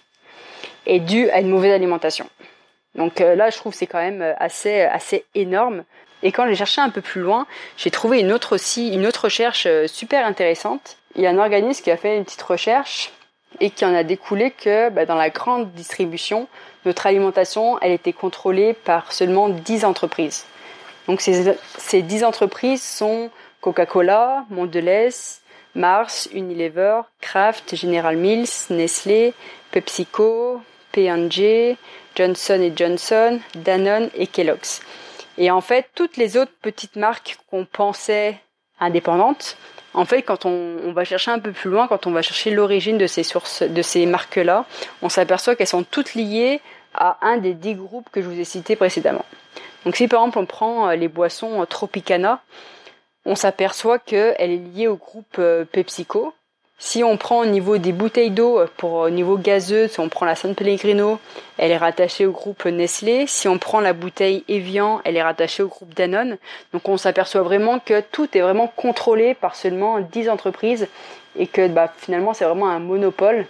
est 0.86 1.00
dû 1.00 1.30
à 1.30 1.39
une 1.39 1.50
mauvaise 1.50 1.74
alimentation. 1.74 2.30
Donc 2.95 3.21
euh, 3.21 3.36
là, 3.36 3.50
je 3.50 3.57
trouve 3.57 3.74
c'est 3.74 3.88
quand 3.88 4.00
même 4.00 4.21
euh, 4.21 4.33
assez 4.38 4.81
assez 4.81 5.25
énorme. 5.36 5.83
Et 6.21 6.31
quand 6.31 6.47
j'ai 6.47 6.56
cherché 6.56 6.81
un 6.81 6.89
peu 6.89 7.01
plus 7.01 7.21
loin, 7.21 7.47
j'ai 7.77 7.91
trouvé 7.91 8.19
une 8.19 8.31
autre 8.31 8.56
aussi, 8.56 8.94
une 8.94 9.06
autre 9.06 9.25
recherche 9.25 9.65
euh, 9.68 9.88
super 9.88 10.25
intéressante. 10.25 10.97
Il 11.15 11.21
y 11.21 11.27
a 11.27 11.30
un 11.30 11.38
organisme 11.38 11.83
qui 11.83 11.91
a 11.91 11.97
fait 11.97 12.18
une 12.18 12.25
petite 12.25 12.41
recherche 12.41 13.12
et 13.60 13.69
qui 13.72 13.86
en 13.86 13.94
a 13.94 14.04
découlé 14.04 14.51
que 14.51 14.90
bah, 14.90 15.06
dans 15.06 15.16
la 15.16 15.30
grande 15.30 15.72
distribution, 15.74 16.48
notre 16.86 17.07
alimentation, 17.07 17.80
elle 17.81 17.92
était 17.92 18.13
contrôlée 18.13 18.74
par 18.74 19.12
seulement 19.12 19.50
10 19.50 19.86
entreprises. 19.86 20.46
Donc 21.07 21.22
ces, 21.22 21.56
ces 21.78 22.01
10 22.01 22.24
entreprises 22.24 22.84
sont 22.84 23.30
Coca-Cola, 23.62 24.46
Mondelez, 24.50 25.10
Mars, 25.75 26.30
Unilever, 26.34 27.01
Kraft, 27.22 27.75
General 27.75 28.16
Mills, 28.16 28.48
Nestlé, 28.69 29.34
PepsiCo, 29.72 30.62
P&G, 30.92 31.78
Johnson 32.16 32.72
Johnson, 32.75 33.40
Danone 33.56 34.10
et 34.13 34.28
Kellogg's. 34.28 34.81
Et 35.38 35.51
en 35.51 35.62
fait, 35.62 35.88
toutes 35.96 36.18
les 36.18 36.38
autres 36.38 36.51
petites 36.62 36.96
marques 36.96 37.38
qu'on 37.50 37.66
pensait 37.66 38.40
indépendantes, 38.80 39.57
en 39.94 40.06
fait, 40.06 40.21
quand 40.21 40.45
on, 40.45 40.91
va 40.91 41.03
chercher 41.03 41.31
un 41.31 41.39
peu 41.39 41.51
plus 41.51 41.69
loin, 41.69 41.88
quand 41.88 42.07
on 42.07 42.12
va 42.12 42.21
chercher 42.21 42.51
l'origine 42.51 42.97
de 42.97 43.07
ces 43.07 43.24
sources, 43.24 43.63
de 43.63 43.81
ces 43.81 44.06
marques-là, 44.06 44.65
on 45.01 45.09
s'aperçoit 45.09 45.56
qu'elles 45.56 45.68
sont 45.68 45.83
toutes 45.83 46.13
liées 46.13 46.62
à 46.94 47.18
un 47.21 47.38
des 47.38 47.53
dix 47.53 47.75
groupes 47.75 48.09
que 48.12 48.21
je 48.21 48.27
vous 48.27 48.39
ai 48.39 48.44
cités 48.44 48.75
précédemment. 48.75 49.25
Donc, 49.86 49.95
si 49.95 50.07
par 50.07 50.21
exemple 50.21 50.39
on 50.39 50.45
prend 50.45 50.89
euh, 50.89 50.95
les 50.95 51.07
boissons 51.07 51.62
euh, 51.62 51.65
Tropicana, 51.65 52.41
on 53.25 53.36
s'aperçoit 53.36 54.00
qu'elle 54.00 54.36
est 54.39 54.58
liée 54.58 54.88
au 54.88 54.96
groupe 54.96 55.38
euh, 55.39 55.65
PepsiCo, 55.65 56.34
si 56.81 57.03
on 57.03 57.17
prend 57.17 57.39
au 57.39 57.45
niveau 57.45 57.77
des 57.77 57.91
bouteilles 57.91 58.31
d'eau, 58.31 58.62
pour 58.77 58.93
au 58.93 59.09
niveau 59.09 59.38
gazeux, 59.38 59.89
si 59.89 60.00
on 60.00 60.07
prend 60.07 60.25
la 60.25 60.36
San 60.36 60.55
Pellegrino, 60.55 61.19
elle 61.57 61.71
est 61.71 61.77
rattachée 61.77 62.25
au 62.25 62.31
groupe 62.31 62.65
Nestlé. 62.65 63.27
Si 63.27 63.50
on 63.50 63.57
prend 63.57 63.81
la 63.81 63.91
bouteille 63.91 64.45
Evian, 64.48 65.01
elle 65.03 65.17
est 65.17 65.21
rattachée 65.21 65.62
au 65.62 65.67
groupe 65.67 65.93
Danone. 65.93 66.38
Donc 66.71 66.88
on 66.88 66.95
s'aperçoit 66.95 67.41
vraiment 67.41 67.79
que 67.79 68.00
tout 68.00 68.29
est 68.36 68.41
vraiment 68.41 68.71
contrôlé 68.74 69.33
par 69.33 69.55
seulement 69.55 70.00
10 70.00 70.29
entreprises 70.29 70.88
et 71.38 71.48
que 71.48 71.67
bah, 71.67 71.91
finalement 71.98 72.33
c'est 72.33 72.45
vraiment 72.45 72.69
un 72.69 72.79
monopole 72.79 73.45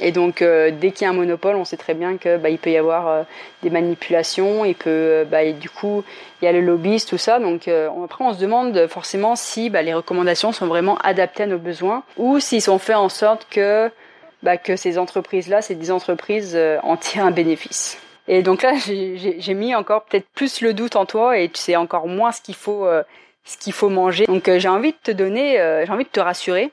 et 0.00 0.12
donc, 0.12 0.42
euh, 0.42 0.70
dès 0.70 0.90
qu'il 0.90 1.04
y 1.04 1.08
a 1.08 1.10
un 1.10 1.14
monopole, 1.14 1.56
on 1.56 1.64
sait 1.64 1.78
très 1.78 1.94
bien 1.94 2.18
que 2.18 2.36
bah, 2.36 2.50
il 2.50 2.58
peut 2.58 2.70
y 2.70 2.76
avoir 2.76 3.08
euh, 3.08 3.22
des 3.62 3.70
manipulations, 3.70 4.64
et 4.64 4.74
peut, 4.74 4.90
euh, 4.90 5.24
bah, 5.24 5.42
et 5.42 5.54
du 5.54 5.70
coup, 5.70 6.04
il 6.40 6.44
y 6.44 6.48
a 6.48 6.52
le 6.52 6.60
lobbyiste, 6.60 7.08
tout 7.08 7.18
ça. 7.18 7.38
Donc, 7.38 7.68
après, 7.68 8.24
on 8.24 8.34
se 8.34 8.38
demande 8.38 8.86
forcément 8.88 9.36
si 9.36 9.70
bah, 9.70 9.82
les 9.82 9.94
recommandations 9.94 10.52
sont 10.52 10.66
vraiment 10.66 10.98
adaptées 10.98 11.44
à 11.44 11.46
nos 11.46 11.58
besoins, 11.58 12.02
ou 12.16 12.40
s'ils 12.40 12.62
sont 12.62 12.78
faits 12.78 12.96
en 12.96 13.08
sorte 13.08 13.46
que 13.50 13.90
bah, 14.42 14.58
que 14.58 14.76
ces 14.76 14.98
entreprises-là, 14.98 15.62
ces 15.62 15.74
10 15.74 15.90
entreprises, 15.90 16.58
en 16.82 16.96
tirent 16.96 17.24
un 17.24 17.30
bénéfice. 17.30 17.98
Et 18.28 18.42
donc 18.42 18.62
là, 18.62 18.74
j'ai 18.76 19.54
mis 19.54 19.74
encore 19.74 20.04
peut-être 20.04 20.26
plus 20.34 20.60
le 20.60 20.74
doute 20.74 20.96
en 20.96 21.06
toi, 21.06 21.38
et 21.38 21.48
tu 21.48 21.58
sais 21.58 21.76
encore 21.76 22.06
moins 22.06 22.32
ce 22.32 22.42
qu'il 22.42 22.54
faut, 22.54 22.86
ce 23.44 23.56
qu'il 23.56 23.72
faut 23.72 23.88
manger. 23.88 24.26
Donc, 24.26 24.50
j'ai 24.58 24.68
envie 24.68 24.92
de 24.92 24.98
te 25.02 25.10
donner, 25.10 25.56
j'ai 25.86 25.92
envie 25.92 26.04
de 26.04 26.10
te 26.10 26.20
rassurer 26.20 26.70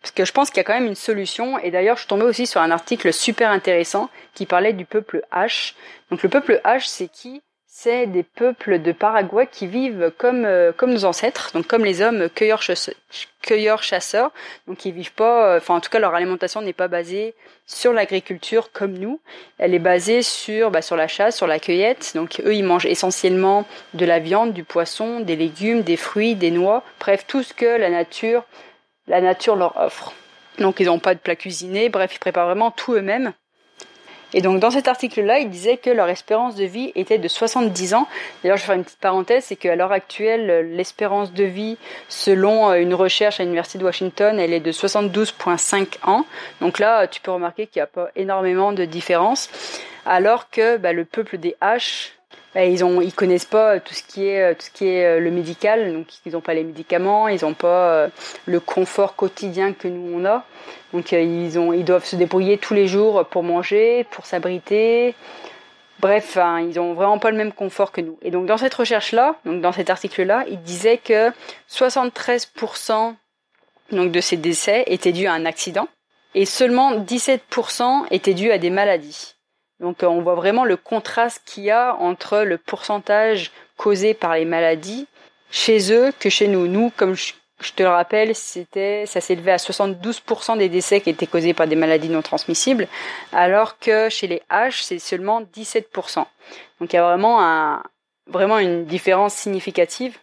parce 0.00 0.12
que 0.12 0.24
je 0.24 0.32
pense 0.32 0.50
qu'il 0.50 0.58
y 0.58 0.60
a 0.60 0.64
quand 0.64 0.74
même 0.74 0.86
une 0.86 0.94
solution. 0.94 1.58
Et 1.58 1.70
d'ailleurs, 1.70 1.96
je 1.96 2.02
suis 2.02 2.08
tombée 2.08 2.24
aussi 2.24 2.46
sur 2.46 2.60
un 2.60 2.70
article 2.70 3.12
super 3.12 3.50
intéressant 3.50 4.08
qui 4.34 4.46
parlait 4.46 4.72
du 4.72 4.84
peuple 4.84 5.22
H. 5.32 5.74
Donc 6.10 6.22
le 6.22 6.28
peuple 6.28 6.60
H, 6.64 6.86
c'est 6.86 7.08
qui? 7.08 7.42
C'est 7.72 8.06
des 8.06 8.24
peuples 8.24 8.82
de 8.82 8.92
Paraguay 8.92 9.48
qui 9.50 9.66
vivent 9.66 10.12
comme 10.18 10.44
euh, 10.44 10.72
comme 10.72 10.92
nos 10.92 11.04
ancêtres, 11.04 11.50
donc 11.54 11.66
comme 11.66 11.84
les 11.84 12.02
hommes 12.02 12.28
cueilleurs 12.28 12.60
chasseurs. 12.62 14.32
Donc 14.66 14.84
ils 14.84 14.92
vivent 14.92 15.14
pas, 15.14 15.46
euh, 15.46 15.56
enfin 15.58 15.76
en 15.76 15.80
tout 15.80 15.88
cas 15.88 16.00
leur 16.00 16.14
alimentation 16.14 16.60
n'est 16.60 16.74
pas 16.74 16.88
basée 16.88 17.34
sur 17.66 17.92
l'agriculture 17.92 18.70
comme 18.72 18.98
nous. 18.98 19.20
Elle 19.56 19.72
est 19.72 19.78
basée 19.78 20.20
sur 20.20 20.70
bah, 20.70 20.82
sur 20.82 20.96
la 20.96 21.08
chasse, 21.08 21.36
sur 21.36 21.46
la 21.46 21.58
cueillette. 21.58 22.12
Donc 22.16 22.42
eux 22.44 22.54
ils 22.54 22.64
mangent 22.64 22.86
essentiellement 22.86 23.64
de 23.94 24.04
la 24.04 24.18
viande, 24.18 24.52
du 24.52 24.64
poisson, 24.64 25.20
des 25.20 25.36
légumes, 25.36 25.82
des 25.82 25.96
fruits, 25.96 26.34
des 26.34 26.50
noix, 26.50 26.82
bref 26.98 27.24
tout 27.26 27.42
ce 27.42 27.54
que 27.54 27.64
la 27.64 27.88
nature 27.88 28.44
la 29.06 29.20
nature 29.20 29.56
leur 29.56 29.76
offre. 29.76 30.12
Donc 30.58 30.80
ils 30.80 30.86
n'ont 30.86 30.98
pas 30.98 31.14
de 31.14 31.20
plat 31.20 31.36
cuisiné, 31.36 31.88
bref, 31.88 32.14
ils 32.14 32.18
préparent 32.18 32.46
vraiment 32.46 32.70
tout 32.70 32.94
eux-mêmes. 32.94 33.32
Et 34.32 34.42
donc 34.42 34.60
dans 34.60 34.70
cet 34.70 34.86
article-là, 34.86 35.40
il 35.40 35.50
disait 35.50 35.76
que 35.76 35.90
leur 35.90 36.08
espérance 36.08 36.54
de 36.54 36.64
vie 36.64 36.92
était 36.94 37.18
de 37.18 37.26
70 37.26 37.94
ans. 37.94 38.06
D'ailleurs, 38.42 38.56
je 38.56 38.62
vais 38.62 38.66
faire 38.66 38.76
une 38.76 38.84
petite 38.84 39.00
parenthèse, 39.00 39.44
c'est 39.44 39.56
qu'à 39.56 39.74
l'heure 39.74 39.90
actuelle, 39.90 40.74
l'espérance 40.76 41.32
de 41.32 41.44
vie, 41.44 41.78
selon 42.08 42.72
une 42.74 42.94
recherche 42.94 43.40
à 43.40 43.42
l'Université 43.42 43.78
de 43.78 43.84
Washington, 43.84 44.38
elle 44.38 44.52
est 44.52 44.60
de 44.60 44.72
72,5 44.72 45.98
ans. 46.04 46.24
Donc 46.60 46.78
là, 46.78 47.08
tu 47.08 47.20
peux 47.20 47.32
remarquer 47.32 47.66
qu'il 47.66 47.80
n'y 47.80 47.84
a 47.84 47.88
pas 47.88 48.10
énormément 48.14 48.72
de 48.72 48.84
différence. 48.84 49.50
Alors 50.06 50.48
que 50.50 50.76
bah, 50.76 50.92
le 50.92 51.04
peuple 51.04 51.38
des 51.38 51.56
H, 51.60 52.12
ils 52.56 52.84
ont 52.84 53.00
ils 53.00 53.12
connaissent 53.12 53.44
pas 53.44 53.78
tout 53.78 53.94
ce 53.94 54.02
qui 54.02 54.26
est 54.26 54.54
tout 54.56 54.66
ce 54.66 54.70
qui 54.70 54.86
est 54.86 55.04
euh, 55.04 55.20
le 55.20 55.30
médical 55.30 55.92
donc 55.92 56.08
ils 56.26 56.32
n'ont 56.32 56.40
pas 56.40 56.54
les 56.54 56.64
médicaments 56.64 57.28
ils 57.28 57.44
n'ont 57.44 57.54
pas 57.54 57.90
euh, 57.90 58.08
le 58.46 58.58
confort 58.58 59.14
quotidien 59.14 59.72
que 59.72 59.86
nous 59.88 60.18
on 60.18 60.24
a. 60.24 60.44
Donc 60.92 61.12
euh, 61.12 61.20
ils 61.20 61.58
ont 61.58 61.72
ils 61.72 61.84
doivent 61.84 62.04
se 62.04 62.16
débrouiller 62.16 62.58
tous 62.58 62.74
les 62.74 62.88
jours 62.88 63.24
pour 63.26 63.42
manger 63.42 64.04
pour 64.10 64.26
s'abriter. 64.26 65.14
Bref 66.00 66.38
ils 66.68 66.80
ont 66.80 66.94
vraiment 66.94 67.18
pas 67.18 67.30
le 67.30 67.36
même 67.36 67.52
confort 67.52 67.92
que 67.92 68.00
nous. 68.00 68.18
Et 68.22 68.30
donc 68.30 68.46
dans 68.46 68.56
cette 68.56 68.74
recherche 68.74 69.12
là 69.12 69.36
donc 69.44 69.60
dans 69.60 69.72
cet 69.72 69.88
article 69.88 70.24
là 70.24 70.44
il 70.48 70.60
disait 70.62 70.98
que 70.98 71.30
73% 71.70 73.14
donc 73.92 74.10
de 74.10 74.20
ces 74.20 74.36
décès 74.36 74.84
étaient 74.86 75.12
dus 75.12 75.26
à 75.26 75.34
un 75.34 75.46
accident 75.46 75.88
et 76.34 76.46
seulement 76.46 76.98
17% 76.98 78.06
étaient 78.10 78.34
dus 78.34 78.50
à 78.50 78.58
des 78.58 78.70
maladies 78.70 79.34
donc 79.80 80.02
euh, 80.02 80.06
on 80.06 80.20
voit 80.20 80.34
vraiment 80.34 80.64
le 80.64 80.76
contraste 80.76 81.42
qu'il 81.46 81.64
y 81.64 81.70
a 81.70 81.96
entre 81.96 82.40
le 82.40 82.58
pourcentage 82.58 83.50
causé 83.76 84.14
par 84.14 84.34
les 84.34 84.44
maladies 84.44 85.06
chez 85.50 85.92
eux 85.92 86.12
que 86.18 86.28
chez 86.28 86.48
nous. 86.48 86.68
Nous, 86.68 86.92
comme 86.96 87.14
je, 87.14 87.32
te 87.74 87.82
le 87.82 87.88
rappelle, 87.88 88.34
c'était 88.34 89.04
ça 89.06 89.20
s'élevait 89.20 89.52
à 89.52 89.56
72% 89.56 90.58
des 90.58 90.68
décès 90.68 91.00
qui 91.00 91.10
étaient 91.10 91.26
causés 91.26 91.54
par 91.54 91.66
des 91.66 91.76
maladies 91.76 92.08
non 92.08 92.22
transmissibles, 92.22 92.88
alors 93.32 93.78
que 93.78 94.08
chez 94.08 94.26
les 94.26 94.42
H, 94.50 94.82
c'est 94.82 94.98
seulement 94.98 95.42
17%. 95.42 96.24
Donc 96.80 96.92
il 96.92 96.96
y 96.96 96.98
a 96.98 97.02
vraiment 97.02 97.42
un 97.42 97.82
vraiment 98.26 98.58
une 98.58 98.84
différence 98.84 99.34
significative. 99.34 100.16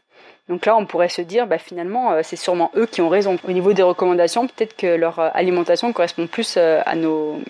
Donc 0.48 0.66
là, 0.66 0.78
on 0.78 0.86
pourrait 0.86 1.10
se 1.10 1.22
dire, 1.22 1.46
bah, 1.46 1.58
finalement, 1.58 2.14
euh, 2.14 2.22
c'est 2.24 2.38
sûrement 2.38 2.72
eux 2.78 2.86
qui 2.86 3.02
ont 3.02 3.10
raison. 3.10 3.38
Au 3.46 3.52
niveau 3.52 3.74
des 3.74 3.84
recommandations, 3.84 4.48
peut-être 4.48 4.78
que 4.78 4.88
leur 4.88 5.20
euh, 5.20 5.30
alimentation 5.34 5.92
correspond 5.92 6.26
plus 6.26 6.56
à 6.56 6.96
nos 6.96 7.42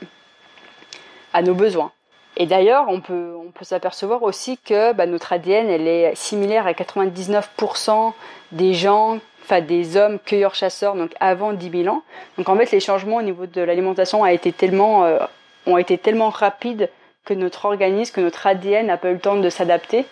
à 1.33 1.43
nos 1.43 1.53
besoins. 1.53 1.91
Et 2.39 2.45
d'ailleurs, 2.45 2.85
on 2.87 3.01
peut, 3.01 3.33
s'apercevoir 3.61 4.21
aussi 4.21 4.59
que 4.59 4.93
bah, 4.93 5.07
notre 5.07 5.33
ADN, 5.33 5.69
elle 5.69 5.87
est 5.87 6.15
similaire 6.15 6.67
à 6.67 6.73
99% 6.73 8.13
des 8.51 8.75
gens, 8.75 9.17
enfin 9.43 9.61
des 9.61 9.97
hommes 9.97 10.19
cueilleurs-chasseurs, 10.19 10.95
donc 10.95 11.13
avant 11.19 11.51
10 11.51 11.83
000 11.83 11.93
ans. 11.93 12.03
Donc 12.37 12.47
en 12.47 12.55
fait, 12.55 12.71
les 12.71 12.79
changements 12.79 13.15
au 13.15 13.23
niveau 13.23 13.47
de 13.47 13.61
l'alimentation 13.61 14.23
tellement, 14.55 15.03
euh, 15.05 15.17
ont 15.65 15.79
été 15.79 15.97
tellement 15.97 16.29
rapides 16.29 16.91
que 17.25 17.33
notre 17.33 17.65
organisme, 17.65 18.13
que 18.13 18.21
notre 18.21 18.45
ADN 18.45 18.85
n'a 18.85 18.97
pas 18.97 19.09
eu 19.09 19.13
le 19.13 19.19
temps 19.19 19.35
de 19.35 19.49
s'adapter. 19.49 20.05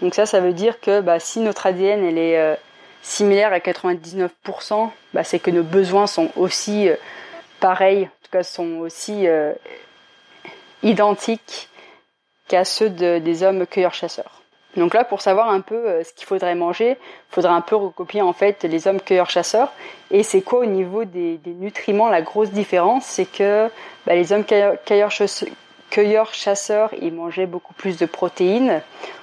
Donc 0.00 0.14
ça, 0.14 0.26
ça 0.26 0.38
veut 0.38 0.52
dire 0.52 0.80
que 0.80 1.00
bah, 1.00 1.18
si 1.18 1.40
notre 1.40 1.66
ADN, 1.66 2.04
elle 2.04 2.18
est 2.18 2.38
euh, 2.38 2.54
similaire 3.02 3.52
à 3.52 3.58
99%, 3.58 4.90
bah, 5.12 5.24
c'est 5.24 5.40
que 5.40 5.50
nos 5.50 5.64
besoins 5.64 6.06
sont 6.06 6.30
aussi 6.36 6.88
euh, 6.88 6.94
pareils, 7.58 8.04
en 8.04 8.22
tout 8.22 8.30
cas 8.30 8.42
sont 8.44 8.76
aussi 8.78 9.26
identiques 10.84 11.68
qu'à 12.48 12.64
ceux 12.64 12.90
des 12.90 13.42
hommes 13.42 13.66
cueilleurs-chasseurs. 13.66 14.44
Donc 14.76 14.94
là, 14.94 15.04
pour 15.04 15.20
savoir 15.20 15.50
un 15.50 15.60
peu 15.60 15.74
euh, 15.74 16.04
ce 16.04 16.12
qu'il 16.12 16.26
faudrait 16.26 16.54
manger, 16.54 16.90
il 16.90 17.34
faudrait 17.34 17.52
un 17.52 17.60
peu 17.60 17.76
recopier 17.76 18.22
en 18.22 18.32
fait 18.32 18.64
les 18.64 18.88
hommes 18.88 19.00
cueilleurs-chasseurs. 19.00 19.72
Et 20.10 20.22
c'est 20.22 20.42
quoi 20.42 20.60
au 20.60 20.66
niveau 20.66 21.04
des, 21.04 21.38
nutriments 21.46 22.08
la 22.08 22.22
grosse 22.22 22.50
différence? 22.50 23.04
C'est 23.04 23.30
que 23.30 23.68
bah, 24.06 24.14
les 24.14 24.32
hommes 24.32 24.44
cueilleurs-chasseurs, 25.90 26.90
ils 27.00 27.12
mangeaient 27.12 27.46
beaucoup 27.46 27.74
plus 27.74 27.98
de 27.98 28.06
protéines. 28.06 28.82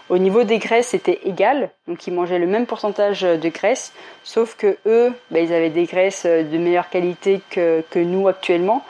Au 0.09 0.17
niveau 0.17 0.43
des 0.43 0.57
graisses, 0.57 0.87
c'était 0.87 1.19
égal, 1.23 1.69
donc 1.87 2.05
ils 2.05 2.13
mangeaient 2.13 2.39
le 2.39 2.47
même 2.47 2.65
pourcentage 2.65 3.21
de 3.21 3.49
graisses, 3.49 3.93
sauf 4.25 4.55
que 4.55 4.77
eux, 4.85 5.13
bah, 5.31 5.39
ils 5.39 5.53
avaient 5.53 5.69
des 5.69 5.85
graisses 5.85 6.25
de 6.25 6.57
meilleure 6.57 6.89
qualité 6.89 7.41
que, 7.49 7.83
que 7.89 7.99
nous 7.99 8.27
actuellement. 8.27 8.83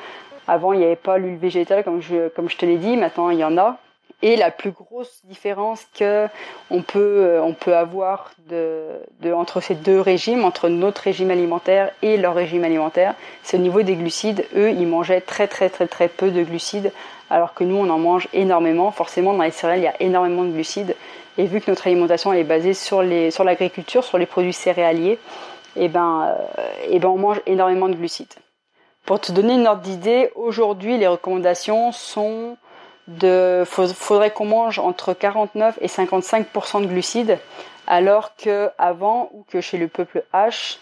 Avant, 0.52 0.74
il 0.74 0.80
n'y 0.80 0.86
avait 0.86 0.98
pas 0.98 1.18
l'huile 1.18 1.38
végétale, 1.38 1.82
comme 1.86 2.02
je, 2.02 2.28
comme 2.28 2.50
je 2.50 2.58
te 2.58 2.66
l'ai 2.66 2.76
dit. 2.76 2.98
Maintenant, 2.98 3.30
il 3.30 3.40
y 3.40 3.44
en 3.46 3.58
a. 3.58 3.78
Et 4.22 4.36
la 4.36 4.52
plus 4.52 4.72
grosse 4.72 5.22
différence 5.24 5.88
que 5.98 6.28
on 6.70 6.82
peut, 6.82 7.00
euh, 7.00 7.42
on 7.42 7.54
peut 7.54 7.74
avoir 7.74 8.32
de, 8.50 8.84
de, 9.22 9.32
entre 9.32 9.62
ces 9.62 9.76
deux 9.76 10.02
régimes, 10.02 10.44
entre 10.44 10.68
notre 10.68 11.04
régime 11.04 11.32
alimentaire 11.32 11.92
et 12.02 12.18
leur 12.18 12.36
régime 12.36 12.66
alimentaire, 12.66 13.16
c'est 13.44 13.56
au 13.56 13.62
niveau 13.62 13.82
des 13.82 13.96
glucides. 13.96 14.46
Eux, 14.54 14.72
ils 14.72 14.86
mangeaient 14.88 15.22
très 15.22 15.48
très 15.48 15.70
très 15.70 15.88
très 15.88 16.10
peu 16.10 16.32
de 16.32 16.44
glucides, 16.44 16.92
alors 17.30 17.54
que 17.54 17.64
nous, 17.64 17.78
on 17.78 17.90
en 17.90 17.98
mange 17.98 18.28
énormément. 18.34 18.92
Forcément, 18.92 19.34
dans 19.34 19.44
les 19.44 19.52
céréales, 19.52 19.80
il 19.80 19.84
y 19.84 19.88
a 19.88 20.02
énormément 20.02 20.44
de 20.44 20.52
glucides. 20.52 20.98
Et 21.38 21.46
vu 21.46 21.62
que 21.62 21.72
notre 21.72 21.88
alimentation 21.88 22.34
est 22.34 22.44
basée 22.44 22.74
sur 22.74 23.04
les, 23.04 23.32
sur 23.32 23.46
l'agriculture, 23.46 24.04
sur 24.04 24.18
les 24.18 24.26
produits 24.26 24.52
céréaliers, 24.52 25.18
et 25.78 25.86
eh 25.86 25.88
ben, 25.88 26.36
euh, 26.58 26.68
eh 26.90 27.00
ben, 27.00 27.08
on 27.08 27.18
mange 27.18 27.40
énormément 27.46 27.88
de 27.88 27.96
glucides. 27.96 28.34
Pour 29.06 29.20
te 29.20 29.32
donner 29.32 29.54
une 29.56 29.68
ordre 29.68 29.82
d'idée, 29.82 30.32
aujourd'hui, 30.36 30.98
les 30.98 31.08
recommandations 31.08 31.92
sont 31.92 32.58
de, 33.08 33.64
faudrait 33.66 34.32
qu'on 34.32 34.46
mange 34.46 34.80
entre 34.80 35.14
49 35.14 35.80
et 35.82 35.88
55% 35.88 36.82
de 36.82 36.88
glucides, 36.88 37.40
alors 37.88 38.36
que 38.36 38.70
avant 38.78 39.30
ou 39.34 39.44
que 39.50 39.60
chez 39.60 39.78
le 39.78 39.88
peuple 39.88 40.24
H, 40.34 40.78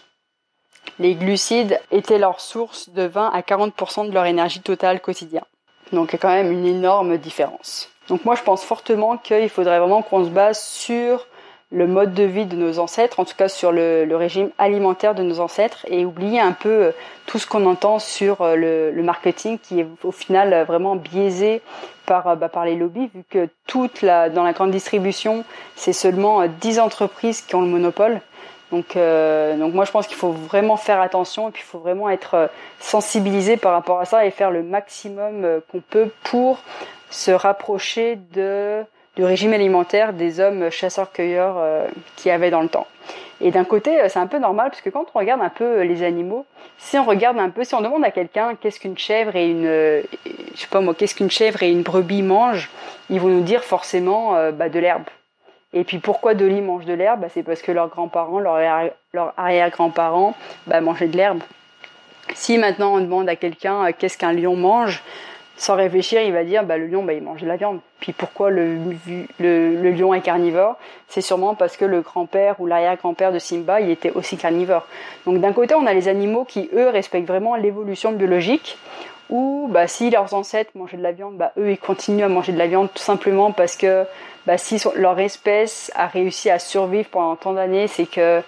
les 0.98 1.14
glucides 1.14 1.80
étaient 1.90 2.18
leur 2.18 2.40
source 2.40 2.90
de 2.90 3.02
20 3.02 3.30
à 3.30 3.42
40 3.42 4.08
de 4.08 4.12
leur 4.12 4.26
énergie 4.26 4.60
totale 4.60 5.00
quotidienne. 5.00 5.44
Donc 5.92 6.10
il 6.10 6.12
y 6.12 6.16
a 6.16 6.18
quand 6.18 6.28
même 6.28 6.52
une 6.52 6.66
énorme 6.66 7.16
différence. 7.18 7.88
Donc 8.08 8.24
moi 8.24 8.34
je 8.34 8.42
pense 8.42 8.64
fortement 8.64 9.16
qu'il 9.16 9.48
faudrait 9.48 9.78
vraiment 9.78 10.02
qu'on 10.02 10.24
se 10.24 10.30
base 10.30 10.62
sur 10.62 11.26
le 11.72 11.86
mode 11.86 12.14
de 12.14 12.24
vie 12.24 12.46
de 12.46 12.56
nos 12.56 12.78
ancêtres, 12.80 13.20
en 13.20 13.24
tout 13.24 13.36
cas 13.36 13.48
sur 13.48 13.70
le, 13.70 14.08
régime 14.12 14.50
alimentaire 14.58 15.14
de 15.14 15.22
nos 15.22 15.40
ancêtres, 15.40 15.86
et 15.88 16.04
oublier 16.04 16.40
un 16.40 16.52
peu 16.52 16.68
euh, 16.68 16.92
tout 17.26 17.38
ce 17.38 17.46
qu'on 17.46 17.64
entend 17.66 17.98
sur 17.98 18.42
euh, 18.42 18.90
le, 18.92 19.02
marketing 19.02 19.58
qui 19.58 19.80
est 19.80 19.86
au 20.02 20.10
final 20.10 20.52
euh, 20.52 20.64
vraiment 20.64 20.96
biaisé 20.96 21.62
par, 22.06 22.36
bah, 22.36 22.48
par 22.48 22.64
les 22.64 22.74
lobbies, 22.74 23.08
vu 23.14 23.22
que 23.28 23.48
toute 23.68 24.02
la, 24.02 24.30
dans 24.30 24.42
la 24.42 24.52
grande 24.52 24.72
distribution, 24.72 25.44
c'est 25.76 25.92
seulement 25.92 26.44
10 26.46 26.80
entreprises 26.80 27.40
qui 27.42 27.54
ont 27.54 27.62
le 27.62 27.68
monopole. 27.68 28.20
Donc, 28.72 28.94
donc 28.94 29.74
moi 29.74 29.84
je 29.84 29.90
pense 29.90 30.06
qu'il 30.06 30.16
faut 30.16 30.30
vraiment 30.30 30.76
faire 30.76 31.00
attention 31.00 31.48
et 31.48 31.50
puis 31.50 31.64
il 31.64 31.68
faut 31.68 31.80
vraiment 31.80 32.08
être 32.08 32.48
sensibilisé 32.78 33.56
par 33.56 33.72
rapport 33.72 33.98
à 33.98 34.04
ça 34.04 34.24
et 34.24 34.30
faire 34.30 34.52
le 34.52 34.62
maximum 34.62 35.60
qu'on 35.72 35.80
peut 35.80 36.08
pour 36.22 36.60
se 37.10 37.32
rapprocher 37.32 38.16
de 38.32 38.84
du 39.20 39.26
régime 39.26 39.52
alimentaire 39.52 40.14
des 40.14 40.40
hommes 40.40 40.70
chasseurs-cueilleurs 40.70 41.56
euh, 41.58 41.86
qui 42.16 42.30
avaient 42.30 42.48
dans 42.48 42.62
le 42.62 42.70
temps. 42.70 42.86
Et 43.42 43.50
d'un 43.50 43.64
côté, 43.64 44.00
euh, 44.00 44.08
c'est 44.08 44.18
un 44.18 44.26
peu 44.26 44.38
normal 44.38 44.70
parce 44.70 44.80
que 44.80 44.88
quand 44.88 45.04
on 45.14 45.18
regarde 45.18 45.42
un 45.42 45.50
peu 45.50 45.64
euh, 45.80 45.84
les 45.84 46.02
animaux, 46.02 46.46
si 46.78 46.96
on 46.96 47.04
regarde 47.04 47.38
un 47.38 47.50
peu, 47.50 47.62
si 47.62 47.74
on 47.74 47.82
demande 47.82 48.02
à 48.02 48.12
quelqu'un 48.12 48.54
qu'est-ce 48.54 48.80
qu'une 48.80 48.96
chèvre 48.96 49.36
et 49.36 49.50
une, 49.50 49.66
je 49.66 50.58
sais 50.58 50.68
pas 50.70 50.80
moi, 50.80 50.94
qu'est-ce 50.94 51.14
qu'une 51.14 51.30
chèvre 51.30 51.62
et 51.62 51.70
une 51.70 51.82
brebis 51.82 52.22
mangent, 52.22 52.70
ils 53.10 53.20
vont 53.20 53.28
nous 53.28 53.42
dire 53.42 53.62
forcément 53.62 54.50
bah, 54.52 54.70
de 54.70 54.78
l'herbe. 54.78 55.04
Et 55.74 55.84
puis 55.84 55.98
pourquoi 55.98 56.32
lit 56.32 56.62
mange 56.62 56.86
de 56.86 56.94
l'herbe? 56.94 57.20
Bah, 57.20 57.28
C'est 57.28 57.42
parce 57.42 57.60
que 57.60 57.72
leurs 57.72 57.88
grands-parents, 57.88 58.38
leurs 58.40 59.34
arrière-grands-parents 59.36 60.34
bah, 60.66 60.80
mangeaient 60.80 61.08
de 61.08 61.18
l'herbe. 61.18 61.42
Si 62.32 62.56
maintenant 62.56 62.94
on 62.94 63.00
demande 63.00 63.28
à 63.28 63.36
quelqu'un 63.36 63.92
qu'est-ce 63.92 64.16
qu'un 64.16 64.32
lion 64.32 64.56
mange, 64.56 65.02
sans 65.60 65.76
réfléchir, 65.76 66.22
il 66.22 66.32
va 66.32 66.42
dire 66.42 66.64
bah, 66.64 66.78
le 66.78 66.86
lion, 66.86 67.04
bah, 67.04 67.12
il 67.12 67.22
mange 67.22 67.42
de 67.42 67.46
la 67.46 67.56
viande. 67.56 67.80
Puis 68.00 68.12
pourquoi 68.12 68.50
le, 68.50 68.78
lion 69.38 70.14
est 70.14 70.22
carnivore? 70.22 70.76
C'est 71.08 71.20
sûrement 71.20 71.54
parce 71.54 71.76
que 71.76 71.84
le 71.84 72.00
grand-père 72.00 72.60
ou 72.60 72.66
l'arrière-grand-père 72.66 73.30
de 73.30 73.38
Simba, 73.38 73.82
il 73.82 73.90
était 73.90 74.10
aussi 74.10 74.38
carnivore. 74.38 74.86
Donc 75.26 75.38
d'un 75.38 75.52
côté, 75.52 75.74
on 75.74 75.84
a 75.84 75.92
les 75.92 76.08
animaux 76.08 76.44
qui, 76.44 76.70
eux, 76.72 76.88
respectent 76.88 77.28
vraiment 77.28 77.56
l'évolution 77.56 78.12
biologique, 78.12 78.78
ou 79.28 79.68
bah, 79.70 79.86
si 79.86 80.08
leurs 80.08 80.32
ancêtres 80.32 80.70
mangeaient 80.74 80.96
de 80.96 81.02
la 81.02 81.12
viande, 81.12 81.36
bah, 81.36 81.52
eux, 81.58 81.72
ils 81.72 81.78
continuent 81.78 82.24
à 82.24 82.28
manger 82.28 82.52
de 82.52 82.58
la 82.58 82.66
viande 82.66 82.88
tout 82.94 83.02
simplement 83.02 83.52
parce 83.52 83.76
que 83.76 84.04
bah, 84.46 84.56
si 84.56 84.82
leur 84.96 85.20
espèce 85.20 85.92
a 85.94 86.06
réussi 86.06 86.48
à 86.48 86.58
survivre 86.58 87.10
pendant 87.10 87.36
tant 87.36 87.52
d'années, 87.52 87.86
c'est 87.86 88.06
que 88.06 88.40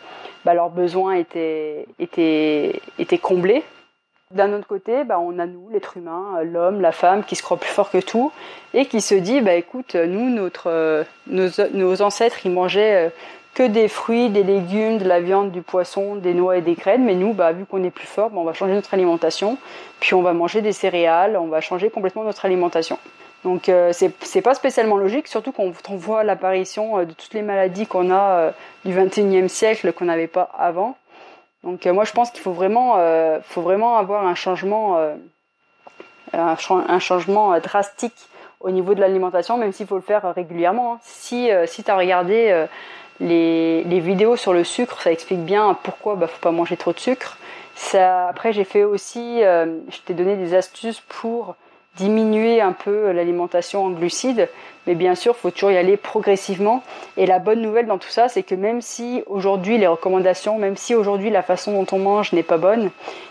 bah, 0.46 0.54
leurs 0.54 0.70
besoins 0.70 1.12
étaient, 1.12 1.84
étaient, 1.98 2.80
étaient 2.98 3.18
comblés 3.18 3.62
d'un 4.34 4.52
autre 4.52 4.66
côté, 4.66 5.04
bah, 5.04 5.18
on 5.18 5.38
a 5.38 5.46
nous, 5.46 5.68
l'être 5.70 5.96
humain, 5.96 6.36
euh, 6.38 6.44
l'homme, 6.44 6.80
la 6.80 6.92
femme, 6.92 7.24
qui 7.24 7.36
se 7.36 7.42
croit 7.42 7.56
plus 7.56 7.70
fort 7.70 7.90
que 7.90 7.98
tout, 7.98 8.32
et 8.74 8.86
qui 8.86 9.00
se 9.00 9.14
dit, 9.14 9.40
bah 9.40 9.54
écoute, 9.54 9.94
nous, 9.94 10.30
notre, 10.30 10.68
euh, 10.70 11.04
nos, 11.26 12.02
ancêtres, 12.02 12.44
ils 12.44 12.50
mangeaient 12.50 13.06
euh, 13.06 13.10
que 13.54 13.62
des 13.62 13.88
fruits, 13.88 14.30
des 14.30 14.42
légumes, 14.42 14.98
de 14.98 15.06
la 15.06 15.20
viande, 15.20 15.50
du 15.50 15.62
poisson, 15.62 16.16
des 16.16 16.34
noix 16.34 16.56
et 16.56 16.62
des 16.62 16.74
graines, 16.74 17.04
mais 17.04 17.14
nous, 17.14 17.34
bah, 17.34 17.52
vu 17.52 17.66
qu'on 17.66 17.84
est 17.84 17.90
plus 17.90 18.06
fort, 18.06 18.30
on 18.34 18.44
va 18.44 18.54
changer 18.54 18.72
notre 18.74 18.94
alimentation, 18.94 19.58
puis 20.00 20.14
on 20.14 20.22
va 20.22 20.32
manger 20.32 20.62
des 20.62 20.72
céréales, 20.72 21.36
on 21.36 21.48
va 21.48 21.60
changer 21.60 21.90
complètement 21.90 22.24
notre 22.24 22.44
alimentation. 22.44 22.98
Donc 23.44 23.68
c'est 23.90 24.40
pas 24.40 24.54
spécialement 24.54 24.96
logique, 24.96 25.26
surtout 25.26 25.50
quand 25.50 25.64
on 25.90 25.96
voit 25.96 26.22
l'apparition 26.22 26.98
de 27.00 27.12
toutes 27.12 27.34
les 27.34 27.42
maladies 27.42 27.88
qu'on 27.88 28.12
a 28.12 28.52
du 28.84 28.94
21e 28.94 29.48
siècle 29.48 29.92
qu'on 29.92 30.04
n'avait 30.04 30.28
pas 30.28 30.48
avant. 30.56 30.96
Donc 31.64 31.86
euh, 31.86 31.92
moi 31.92 32.04
je 32.04 32.12
pense 32.12 32.30
qu'il 32.30 32.40
faut 32.40 32.52
vraiment, 32.52 32.94
euh, 32.96 33.38
faut 33.42 33.62
vraiment 33.62 33.96
avoir 33.96 34.26
un 34.26 34.34
changement, 34.34 34.98
euh, 34.98 35.14
un, 36.32 36.98
changement 36.98 37.58
drastique 37.60 38.28
au 38.60 38.70
niveau 38.70 38.94
de 38.94 39.00
l'alimentation, 39.00 39.56
même 39.56 39.72
s'il 39.72 39.86
faut 39.86 39.96
le 39.96 40.02
faire 40.02 40.34
régulièrement. 40.34 40.94
Hein. 40.94 40.98
Si, 41.02 41.50
si 41.66 41.84
tu 41.84 41.90
as 41.90 41.96
regardé 41.96 42.66
les, 43.20 43.82
les, 43.84 44.00
vidéos 44.00 44.36
sur 44.36 44.52
le 44.52 44.64
sucre, 44.64 45.00
ça 45.02 45.12
explique 45.12 45.44
bien 45.44 45.76
pourquoi 45.82 46.14
bah, 46.14 46.26
faut 46.26 46.40
pas 46.40 46.52
manger 46.52 46.76
trop 46.76 46.92
de 46.92 46.98
sucre. 46.98 47.38
Ça, 47.74 48.28
après, 48.28 48.52
j'ai 48.52 48.64
fait 48.64 48.84
aussi, 48.84 49.40
je 49.40 50.00
t'ai 50.04 50.14
donné 50.14 50.36
des 50.36 50.54
astuces 50.54 51.00
pour 51.00 51.56
diminuer 51.96 52.60
un 52.60 52.72
peu 52.72 53.12
l'alimentation 53.12 53.84
en 53.84 53.90
glucides, 53.90 54.48
mais 54.86 54.94
bien 54.94 55.14
sûr, 55.14 55.34
il 55.36 55.40
faut 55.40 55.50
toujours 55.50 55.70
y 55.70 55.76
aller 55.76 55.96
progressivement. 55.96 56.82
Et 57.16 57.26
la 57.26 57.38
bonne 57.38 57.60
nouvelle 57.60 57.86
dans 57.86 57.98
tout 57.98 58.08
ça, 58.08 58.28
c'est 58.28 58.42
que 58.42 58.54
même 58.54 58.80
si 58.80 59.22
aujourd'hui 59.26 59.78
les 59.78 59.86
recommandations, 59.86 60.58
même 60.58 60.76
si 60.76 60.94
aujourd'hui 60.94 61.30
la 61.30 61.42
façon 61.42 61.72
dont 61.72 61.86
on 61.96 61.98
mange 61.98 62.32
n'est 62.32 62.42
pas 62.42 62.58
bonne, 62.58 62.90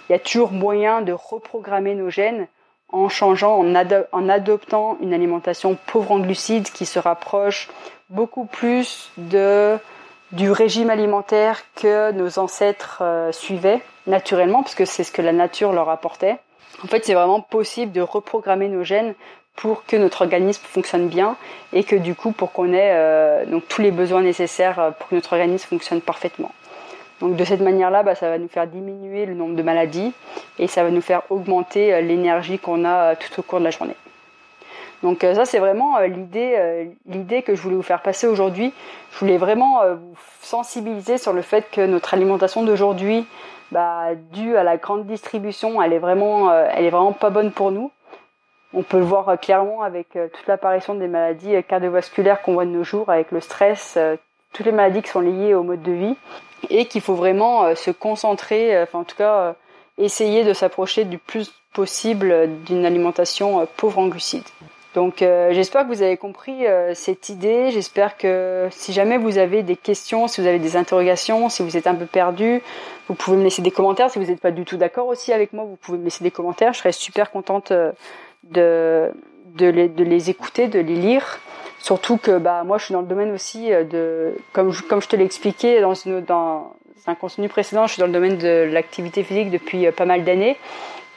il 0.10 0.14
y 0.14 0.16
a 0.16 0.20
toujours 0.20 0.52
moyen 0.52 1.02
de 1.02 1.14
reprogrammer 1.14 1.96
nos 1.96 2.10
gènes 2.10 2.48
en 2.90 3.10
changeant, 3.10 3.58
en, 3.58 4.30
adoptant 4.30 4.98
une 5.02 5.14
alimentation 5.14 5.78
pauvre 5.88 6.12
en 6.12 6.20
glucides 6.20 6.70
qui 6.72 6.86
se 6.86 7.00
rapproche 7.00 7.70
beaucoup 8.10 8.46
plus 8.46 9.12
de 9.18 9.78
du 10.32 10.50
régime 10.50 10.90
alimentaire 10.90 11.62
que 11.76 12.12
nos 12.14 12.40
ancêtres 12.40 13.00
euh, 13.02 13.34
suivaient 13.34 13.82
naturellement, 14.08 14.64
parce 14.64 14.76
que 14.76 14.86
c'est 14.86 15.04
ce 15.04 15.12
que 15.12 15.22
la 15.22 15.34
nature 15.34 15.74
leur 15.74 15.90
apportait. 15.90 16.38
En 16.84 16.88
fait, 16.88 17.06
c'est 17.06 17.14
vraiment 17.14 17.42
possible 17.42 17.92
de 17.92 18.02
reprogrammer 18.02 18.68
nos 18.68 18.84
gènes 18.84 19.14
pour 19.56 19.86
que 19.86 19.96
notre 19.96 20.22
organisme 20.22 20.64
fonctionne 20.66 21.08
bien 21.08 21.36
et 21.74 21.84
que 21.84 21.96
du 21.96 22.16
coup 22.16 22.32
pour 22.32 22.52
qu'on 22.52 22.74
ait 22.74 22.92
euh, 22.94 23.46
donc 23.46 23.68
tous 23.68 23.82
les 23.82 23.92
besoins 23.92 24.22
nécessaires 24.22 24.80
euh, 24.80 24.92
pour 24.92 25.10
que 25.10 25.16
notre 25.16 25.34
organisme 25.34 25.68
fonctionne 25.68 26.02
parfaitement. 26.02 26.52
Donc 27.20 27.36
de 27.36 27.44
cette 27.44 27.62
manière-là, 27.62 28.02
bah, 28.02 28.16
ça 28.16 28.30
va 28.30 28.40
nous 28.40 28.48
faire 28.48 28.66
diminuer 28.66 29.26
le 29.26 29.36
nombre 29.36 29.56
de 29.56 29.62
maladies 29.62 30.14
et 30.58 30.68
ça 30.68 30.84
va 30.84 30.90
nous 30.90 31.02
faire 31.02 31.22
augmenter 31.30 31.94
euh, 31.94 32.02
l'énergie 32.02 32.58
qu'on 32.58 32.86
a 32.86 33.16
tout 33.16 33.40
au 33.40 33.44
cours 33.44 33.60
de 33.60 33.66
la 33.66 33.72
journée. 33.72 33.96
Donc 35.04 35.22
ça 35.22 35.46
c'est 35.46 35.60
vraiment 35.60 36.00
l'idée 36.00 36.92
l'idée 37.08 37.42
que 37.42 37.56
je 37.56 37.62
voulais 37.62 37.76
vous 37.76 37.82
faire 37.82 38.02
passer 38.02 38.28
aujourd'hui. 38.28 38.74
Je 39.12 39.20
voulais 39.20 39.38
vraiment 39.38 39.82
vous 39.96 40.16
sensibiliser 40.42 41.18
sur 41.18 41.34
le 41.34 41.42
fait 41.42 41.70
que 41.72 41.86
notre 41.86 42.14
alimentation 42.14 42.64
d'aujourd'hui 42.64 43.26
bah, 43.72 44.16
due 44.34 44.58
à 44.58 44.64
la 44.64 44.78
grande 44.78 45.06
distribution, 45.08 45.82
elle 45.82 45.94
est 45.94 46.00
vraiment, 46.00 46.52
euh, 46.52 46.68
elle 46.72 46.86
est 46.86 46.90
vraiment 46.90 47.14
pas 47.14 47.30
bonne 47.30 47.52
pour 47.52 47.72
nous. 47.72 47.90
On 48.74 48.84
peut 48.84 49.00
le 49.00 49.06
voir 49.06 49.30
euh, 49.30 49.38
clairement 49.38 49.82
avec 49.82 50.16
euh, 50.16 50.28
toute 50.28 50.46
l'apparition 50.48 50.94
des 50.94 51.08
maladies 51.08 51.56
cardiovasculaires 51.64 52.42
qu'on 52.42 52.54
voit 52.54 52.66
de 52.66 52.72
nos 52.72 52.84
jours, 52.84 53.10
avec 53.10 53.32
le 53.32 53.40
stress, 53.40 53.98
toutes 54.54 54.66
les 54.66 54.74
maladies 54.74 55.02
qui 55.02 55.10
sont 55.10 55.22
liées 55.22 55.54
au 55.54 55.64
mode 55.64 55.82
de 55.82 55.94
vie, 55.94 56.16
et 56.70 56.86
qu'il 56.86 57.02
faut 57.02 57.16
vraiment 57.16 57.74
se 57.76 57.92
concentrer, 57.92 58.80
enfin 58.82 59.00
en 59.00 59.04
tout 59.04 59.16
cas 59.16 59.56
essayer 59.98 60.44
de 60.44 60.54
s'approcher 60.54 61.06
du 61.06 61.18
plus 61.18 61.52
possible 61.74 62.50
d'une 62.66 62.86
alimentation 62.86 63.68
pauvre 63.78 64.00
en 64.00 64.08
glucides. 64.08 64.44
Donc 64.94 65.22
euh, 65.22 65.54
j'espère 65.54 65.84
que 65.84 65.94
vous 65.94 66.02
avez 66.02 66.18
compris 66.18 66.68
euh, 66.68 66.94
cette 66.94 67.30
idée. 67.30 67.72
J'espère 67.72 68.18
que 68.18 68.68
si 68.72 68.92
jamais 68.92 69.18
vous 69.18 69.38
avez 69.38 69.64
des 69.64 69.78
questions, 69.78 70.28
si 70.28 70.42
vous 70.42 70.48
avez 70.48 70.60
des 70.60 70.76
interrogations, 70.76 71.48
si 71.48 71.64
vous 71.64 71.78
êtes 71.78 71.88
un 71.88 71.96
peu 71.96 72.06
perdu, 72.06 72.62
vous 73.08 73.16
pouvez 73.16 73.38
me 73.38 73.44
laisser 73.44 73.62
des 73.62 73.72
commentaires. 73.72 74.12
Si 74.12 74.20
vous 74.20 74.26
n'êtes 74.26 74.42
pas 74.42 74.52
du 74.52 74.66
tout 74.66 74.76
d'accord 74.76 75.08
aussi 75.08 75.32
avec 75.32 75.54
moi, 75.54 75.64
vous 75.64 75.78
pouvez 75.78 75.98
me 75.98 76.04
laisser 76.04 76.24
des 76.24 76.32
commentaires. 76.32 76.74
Je 76.74 76.80
serais 76.80 76.92
super 76.92 77.32
contente 77.32 77.72
euh, 77.72 77.94
de, 78.44 79.12
de, 79.56 79.68
les, 79.68 79.88
de 79.88 80.04
les 80.04 80.30
écouter, 80.30 80.68
de 80.68 80.80
les 80.80 80.96
lire. 80.96 81.40
Surtout 81.80 82.18
que 82.18 82.38
bah 82.38 82.64
moi 82.66 82.78
je 82.78 82.86
suis 82.86 82.94
dans 82.94 83.02
le 83.02 83.08
domaine 83.08 83.32
aussi 83.32 83.70
de 83.70 84.36
comme 84.54 84.72
je, 84.72 84.84
comme 84.84 85.02
je 85.02 85.08
te 85.08 85.16
l'ai 85.16 85.26
expliqué 85.26 85.82
dans, 85.82 85.96
une, 85.96 86.22
dans 86.22 86.76
un 87.08 87.16
contenu 87.16 87.50
précédent, 87.50 87.88
je 87.88 87.94
suis 87.94 88.00
dans 88.02 88.06
le 88.06 88.14
domaine 88.14 88.38
de 88.38 88.70
l'activité 88.72 89.24
physique 89.24 89.50
depuis 89.50 89.90
pas 89.92 90.06
mal 90.06 90.24
d'années. 90.24 90.58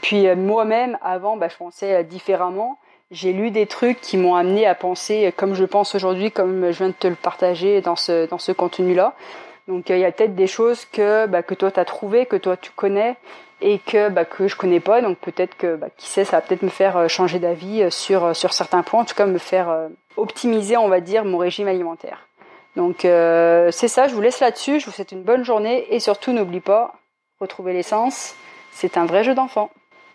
Puis 0.01 0.27
moi-même 0.35 0.97
avant 1.03 1.37
bah, 1.37 1.49
je 1.49 1.57
pensais 1.59 2.03
différemment 2.05 2.79
j'ai 3.15 3.33
lu 3.33 3.51
des 3.51 3.67
trucs 3.67 4.01
qui 4.01 4.17
m'ont 4.17 4.35
amené 4.35 4.67
à 4.67 4.75
penser 4.75 5.33
comme 5.37 5.55
je 5.55 5.65
pense 5.65 5.95
aujourd'hui, 5.95 6.31
comme 6.33 6.71
je 6.73 6.79
viens 6.79 6.89
de 6.89 6.95
te 6.95 7.07
le 7.07 7.15
partager 7.15 7.81
dans 7.81 7.97
ce, 7.97 8.27
dans 8.27 8.39
ce 8.39 8.53
contenu-là. 8.53 9.15
Donc 9.69 9.89
il 9.89 9.99
y 9.99 10.05
a 10.05 10.13
peut-être 10.13 10.35
des 10.35 10.47
choses 10.47 10.85
que, 10.85 11.27
bah, 11.27 11.43
que 11.43 11.55
toi 11.55 11.71
tu 11.71 11.81
as 11.81 11.85
trouvé, 11.85 12.27
que 12.27 12.37
toi 12.37 12.57
tu 12.57 12.71
connais 12.73 13.17
et 13.61 13.79
que, 13.79 14.11
bah, 14.11 14.25
que 14.25 14.49
je 14.49 14.57
connais 14.57 14.81
pas. 14.81 15.01
Donc 15.01 15.19
peut-être 15.19 15.57
que, 15.57 15.77
bah, 15.77 15.89
qui 15.97 16.09
sait, 16.09 16.25
ça 16.25 16.37
va 16.37 16.41
peut-être 16.43 16.63
me 16.63 16.69
faire 16.69 16.97
euh, 16.97 17.09
changer 17.09 17.39
d'avis 17.39 17.83
euh, 17.83 17.91
sur, 17.91 18.25
euh, 18.25 18.35
sur 18.35 18.53
certains 18.53 18.83
points, 18.83 19.01
en 19.01 19.05
tout 19.05 19.15
cas 19.15 19.27
me 19.27 19.39
faire 19.39 19.89
optimiser, 20.17 20.77
on 20.77 20.89
va 20.89 21.01
dire, 21.01 21.25
mon 21.25 21.39
régime 21.39 21.69
alimentaire. 21.69 22.29
Donc 22.77 23.03
c'est 23.03 23.89
ça, 23.89 24.09
je 24.09 24.15
vous 24.15 24.21
laisse 24.21 24.41
là-dessus, 24.41 24.81
je 24.81 24.87
vous 24.87 24.91
souhaite 24.91 25.13
une 25.13 25.23
bonne 25.23 25.45
journée 25.45 25.87
et 25.95 26.01
surtout 26.01 26.33
n'oublie 26.33 26.61
pas, 26.61 26.95
retrouver 27.41 27.73
l'essence, 27.73 28.35
c'est 28.73 28.97
un 28.97 29.07
vrai 29.07 29.23
jeu 29.23 29.35
d'enfant. 29.35 29.71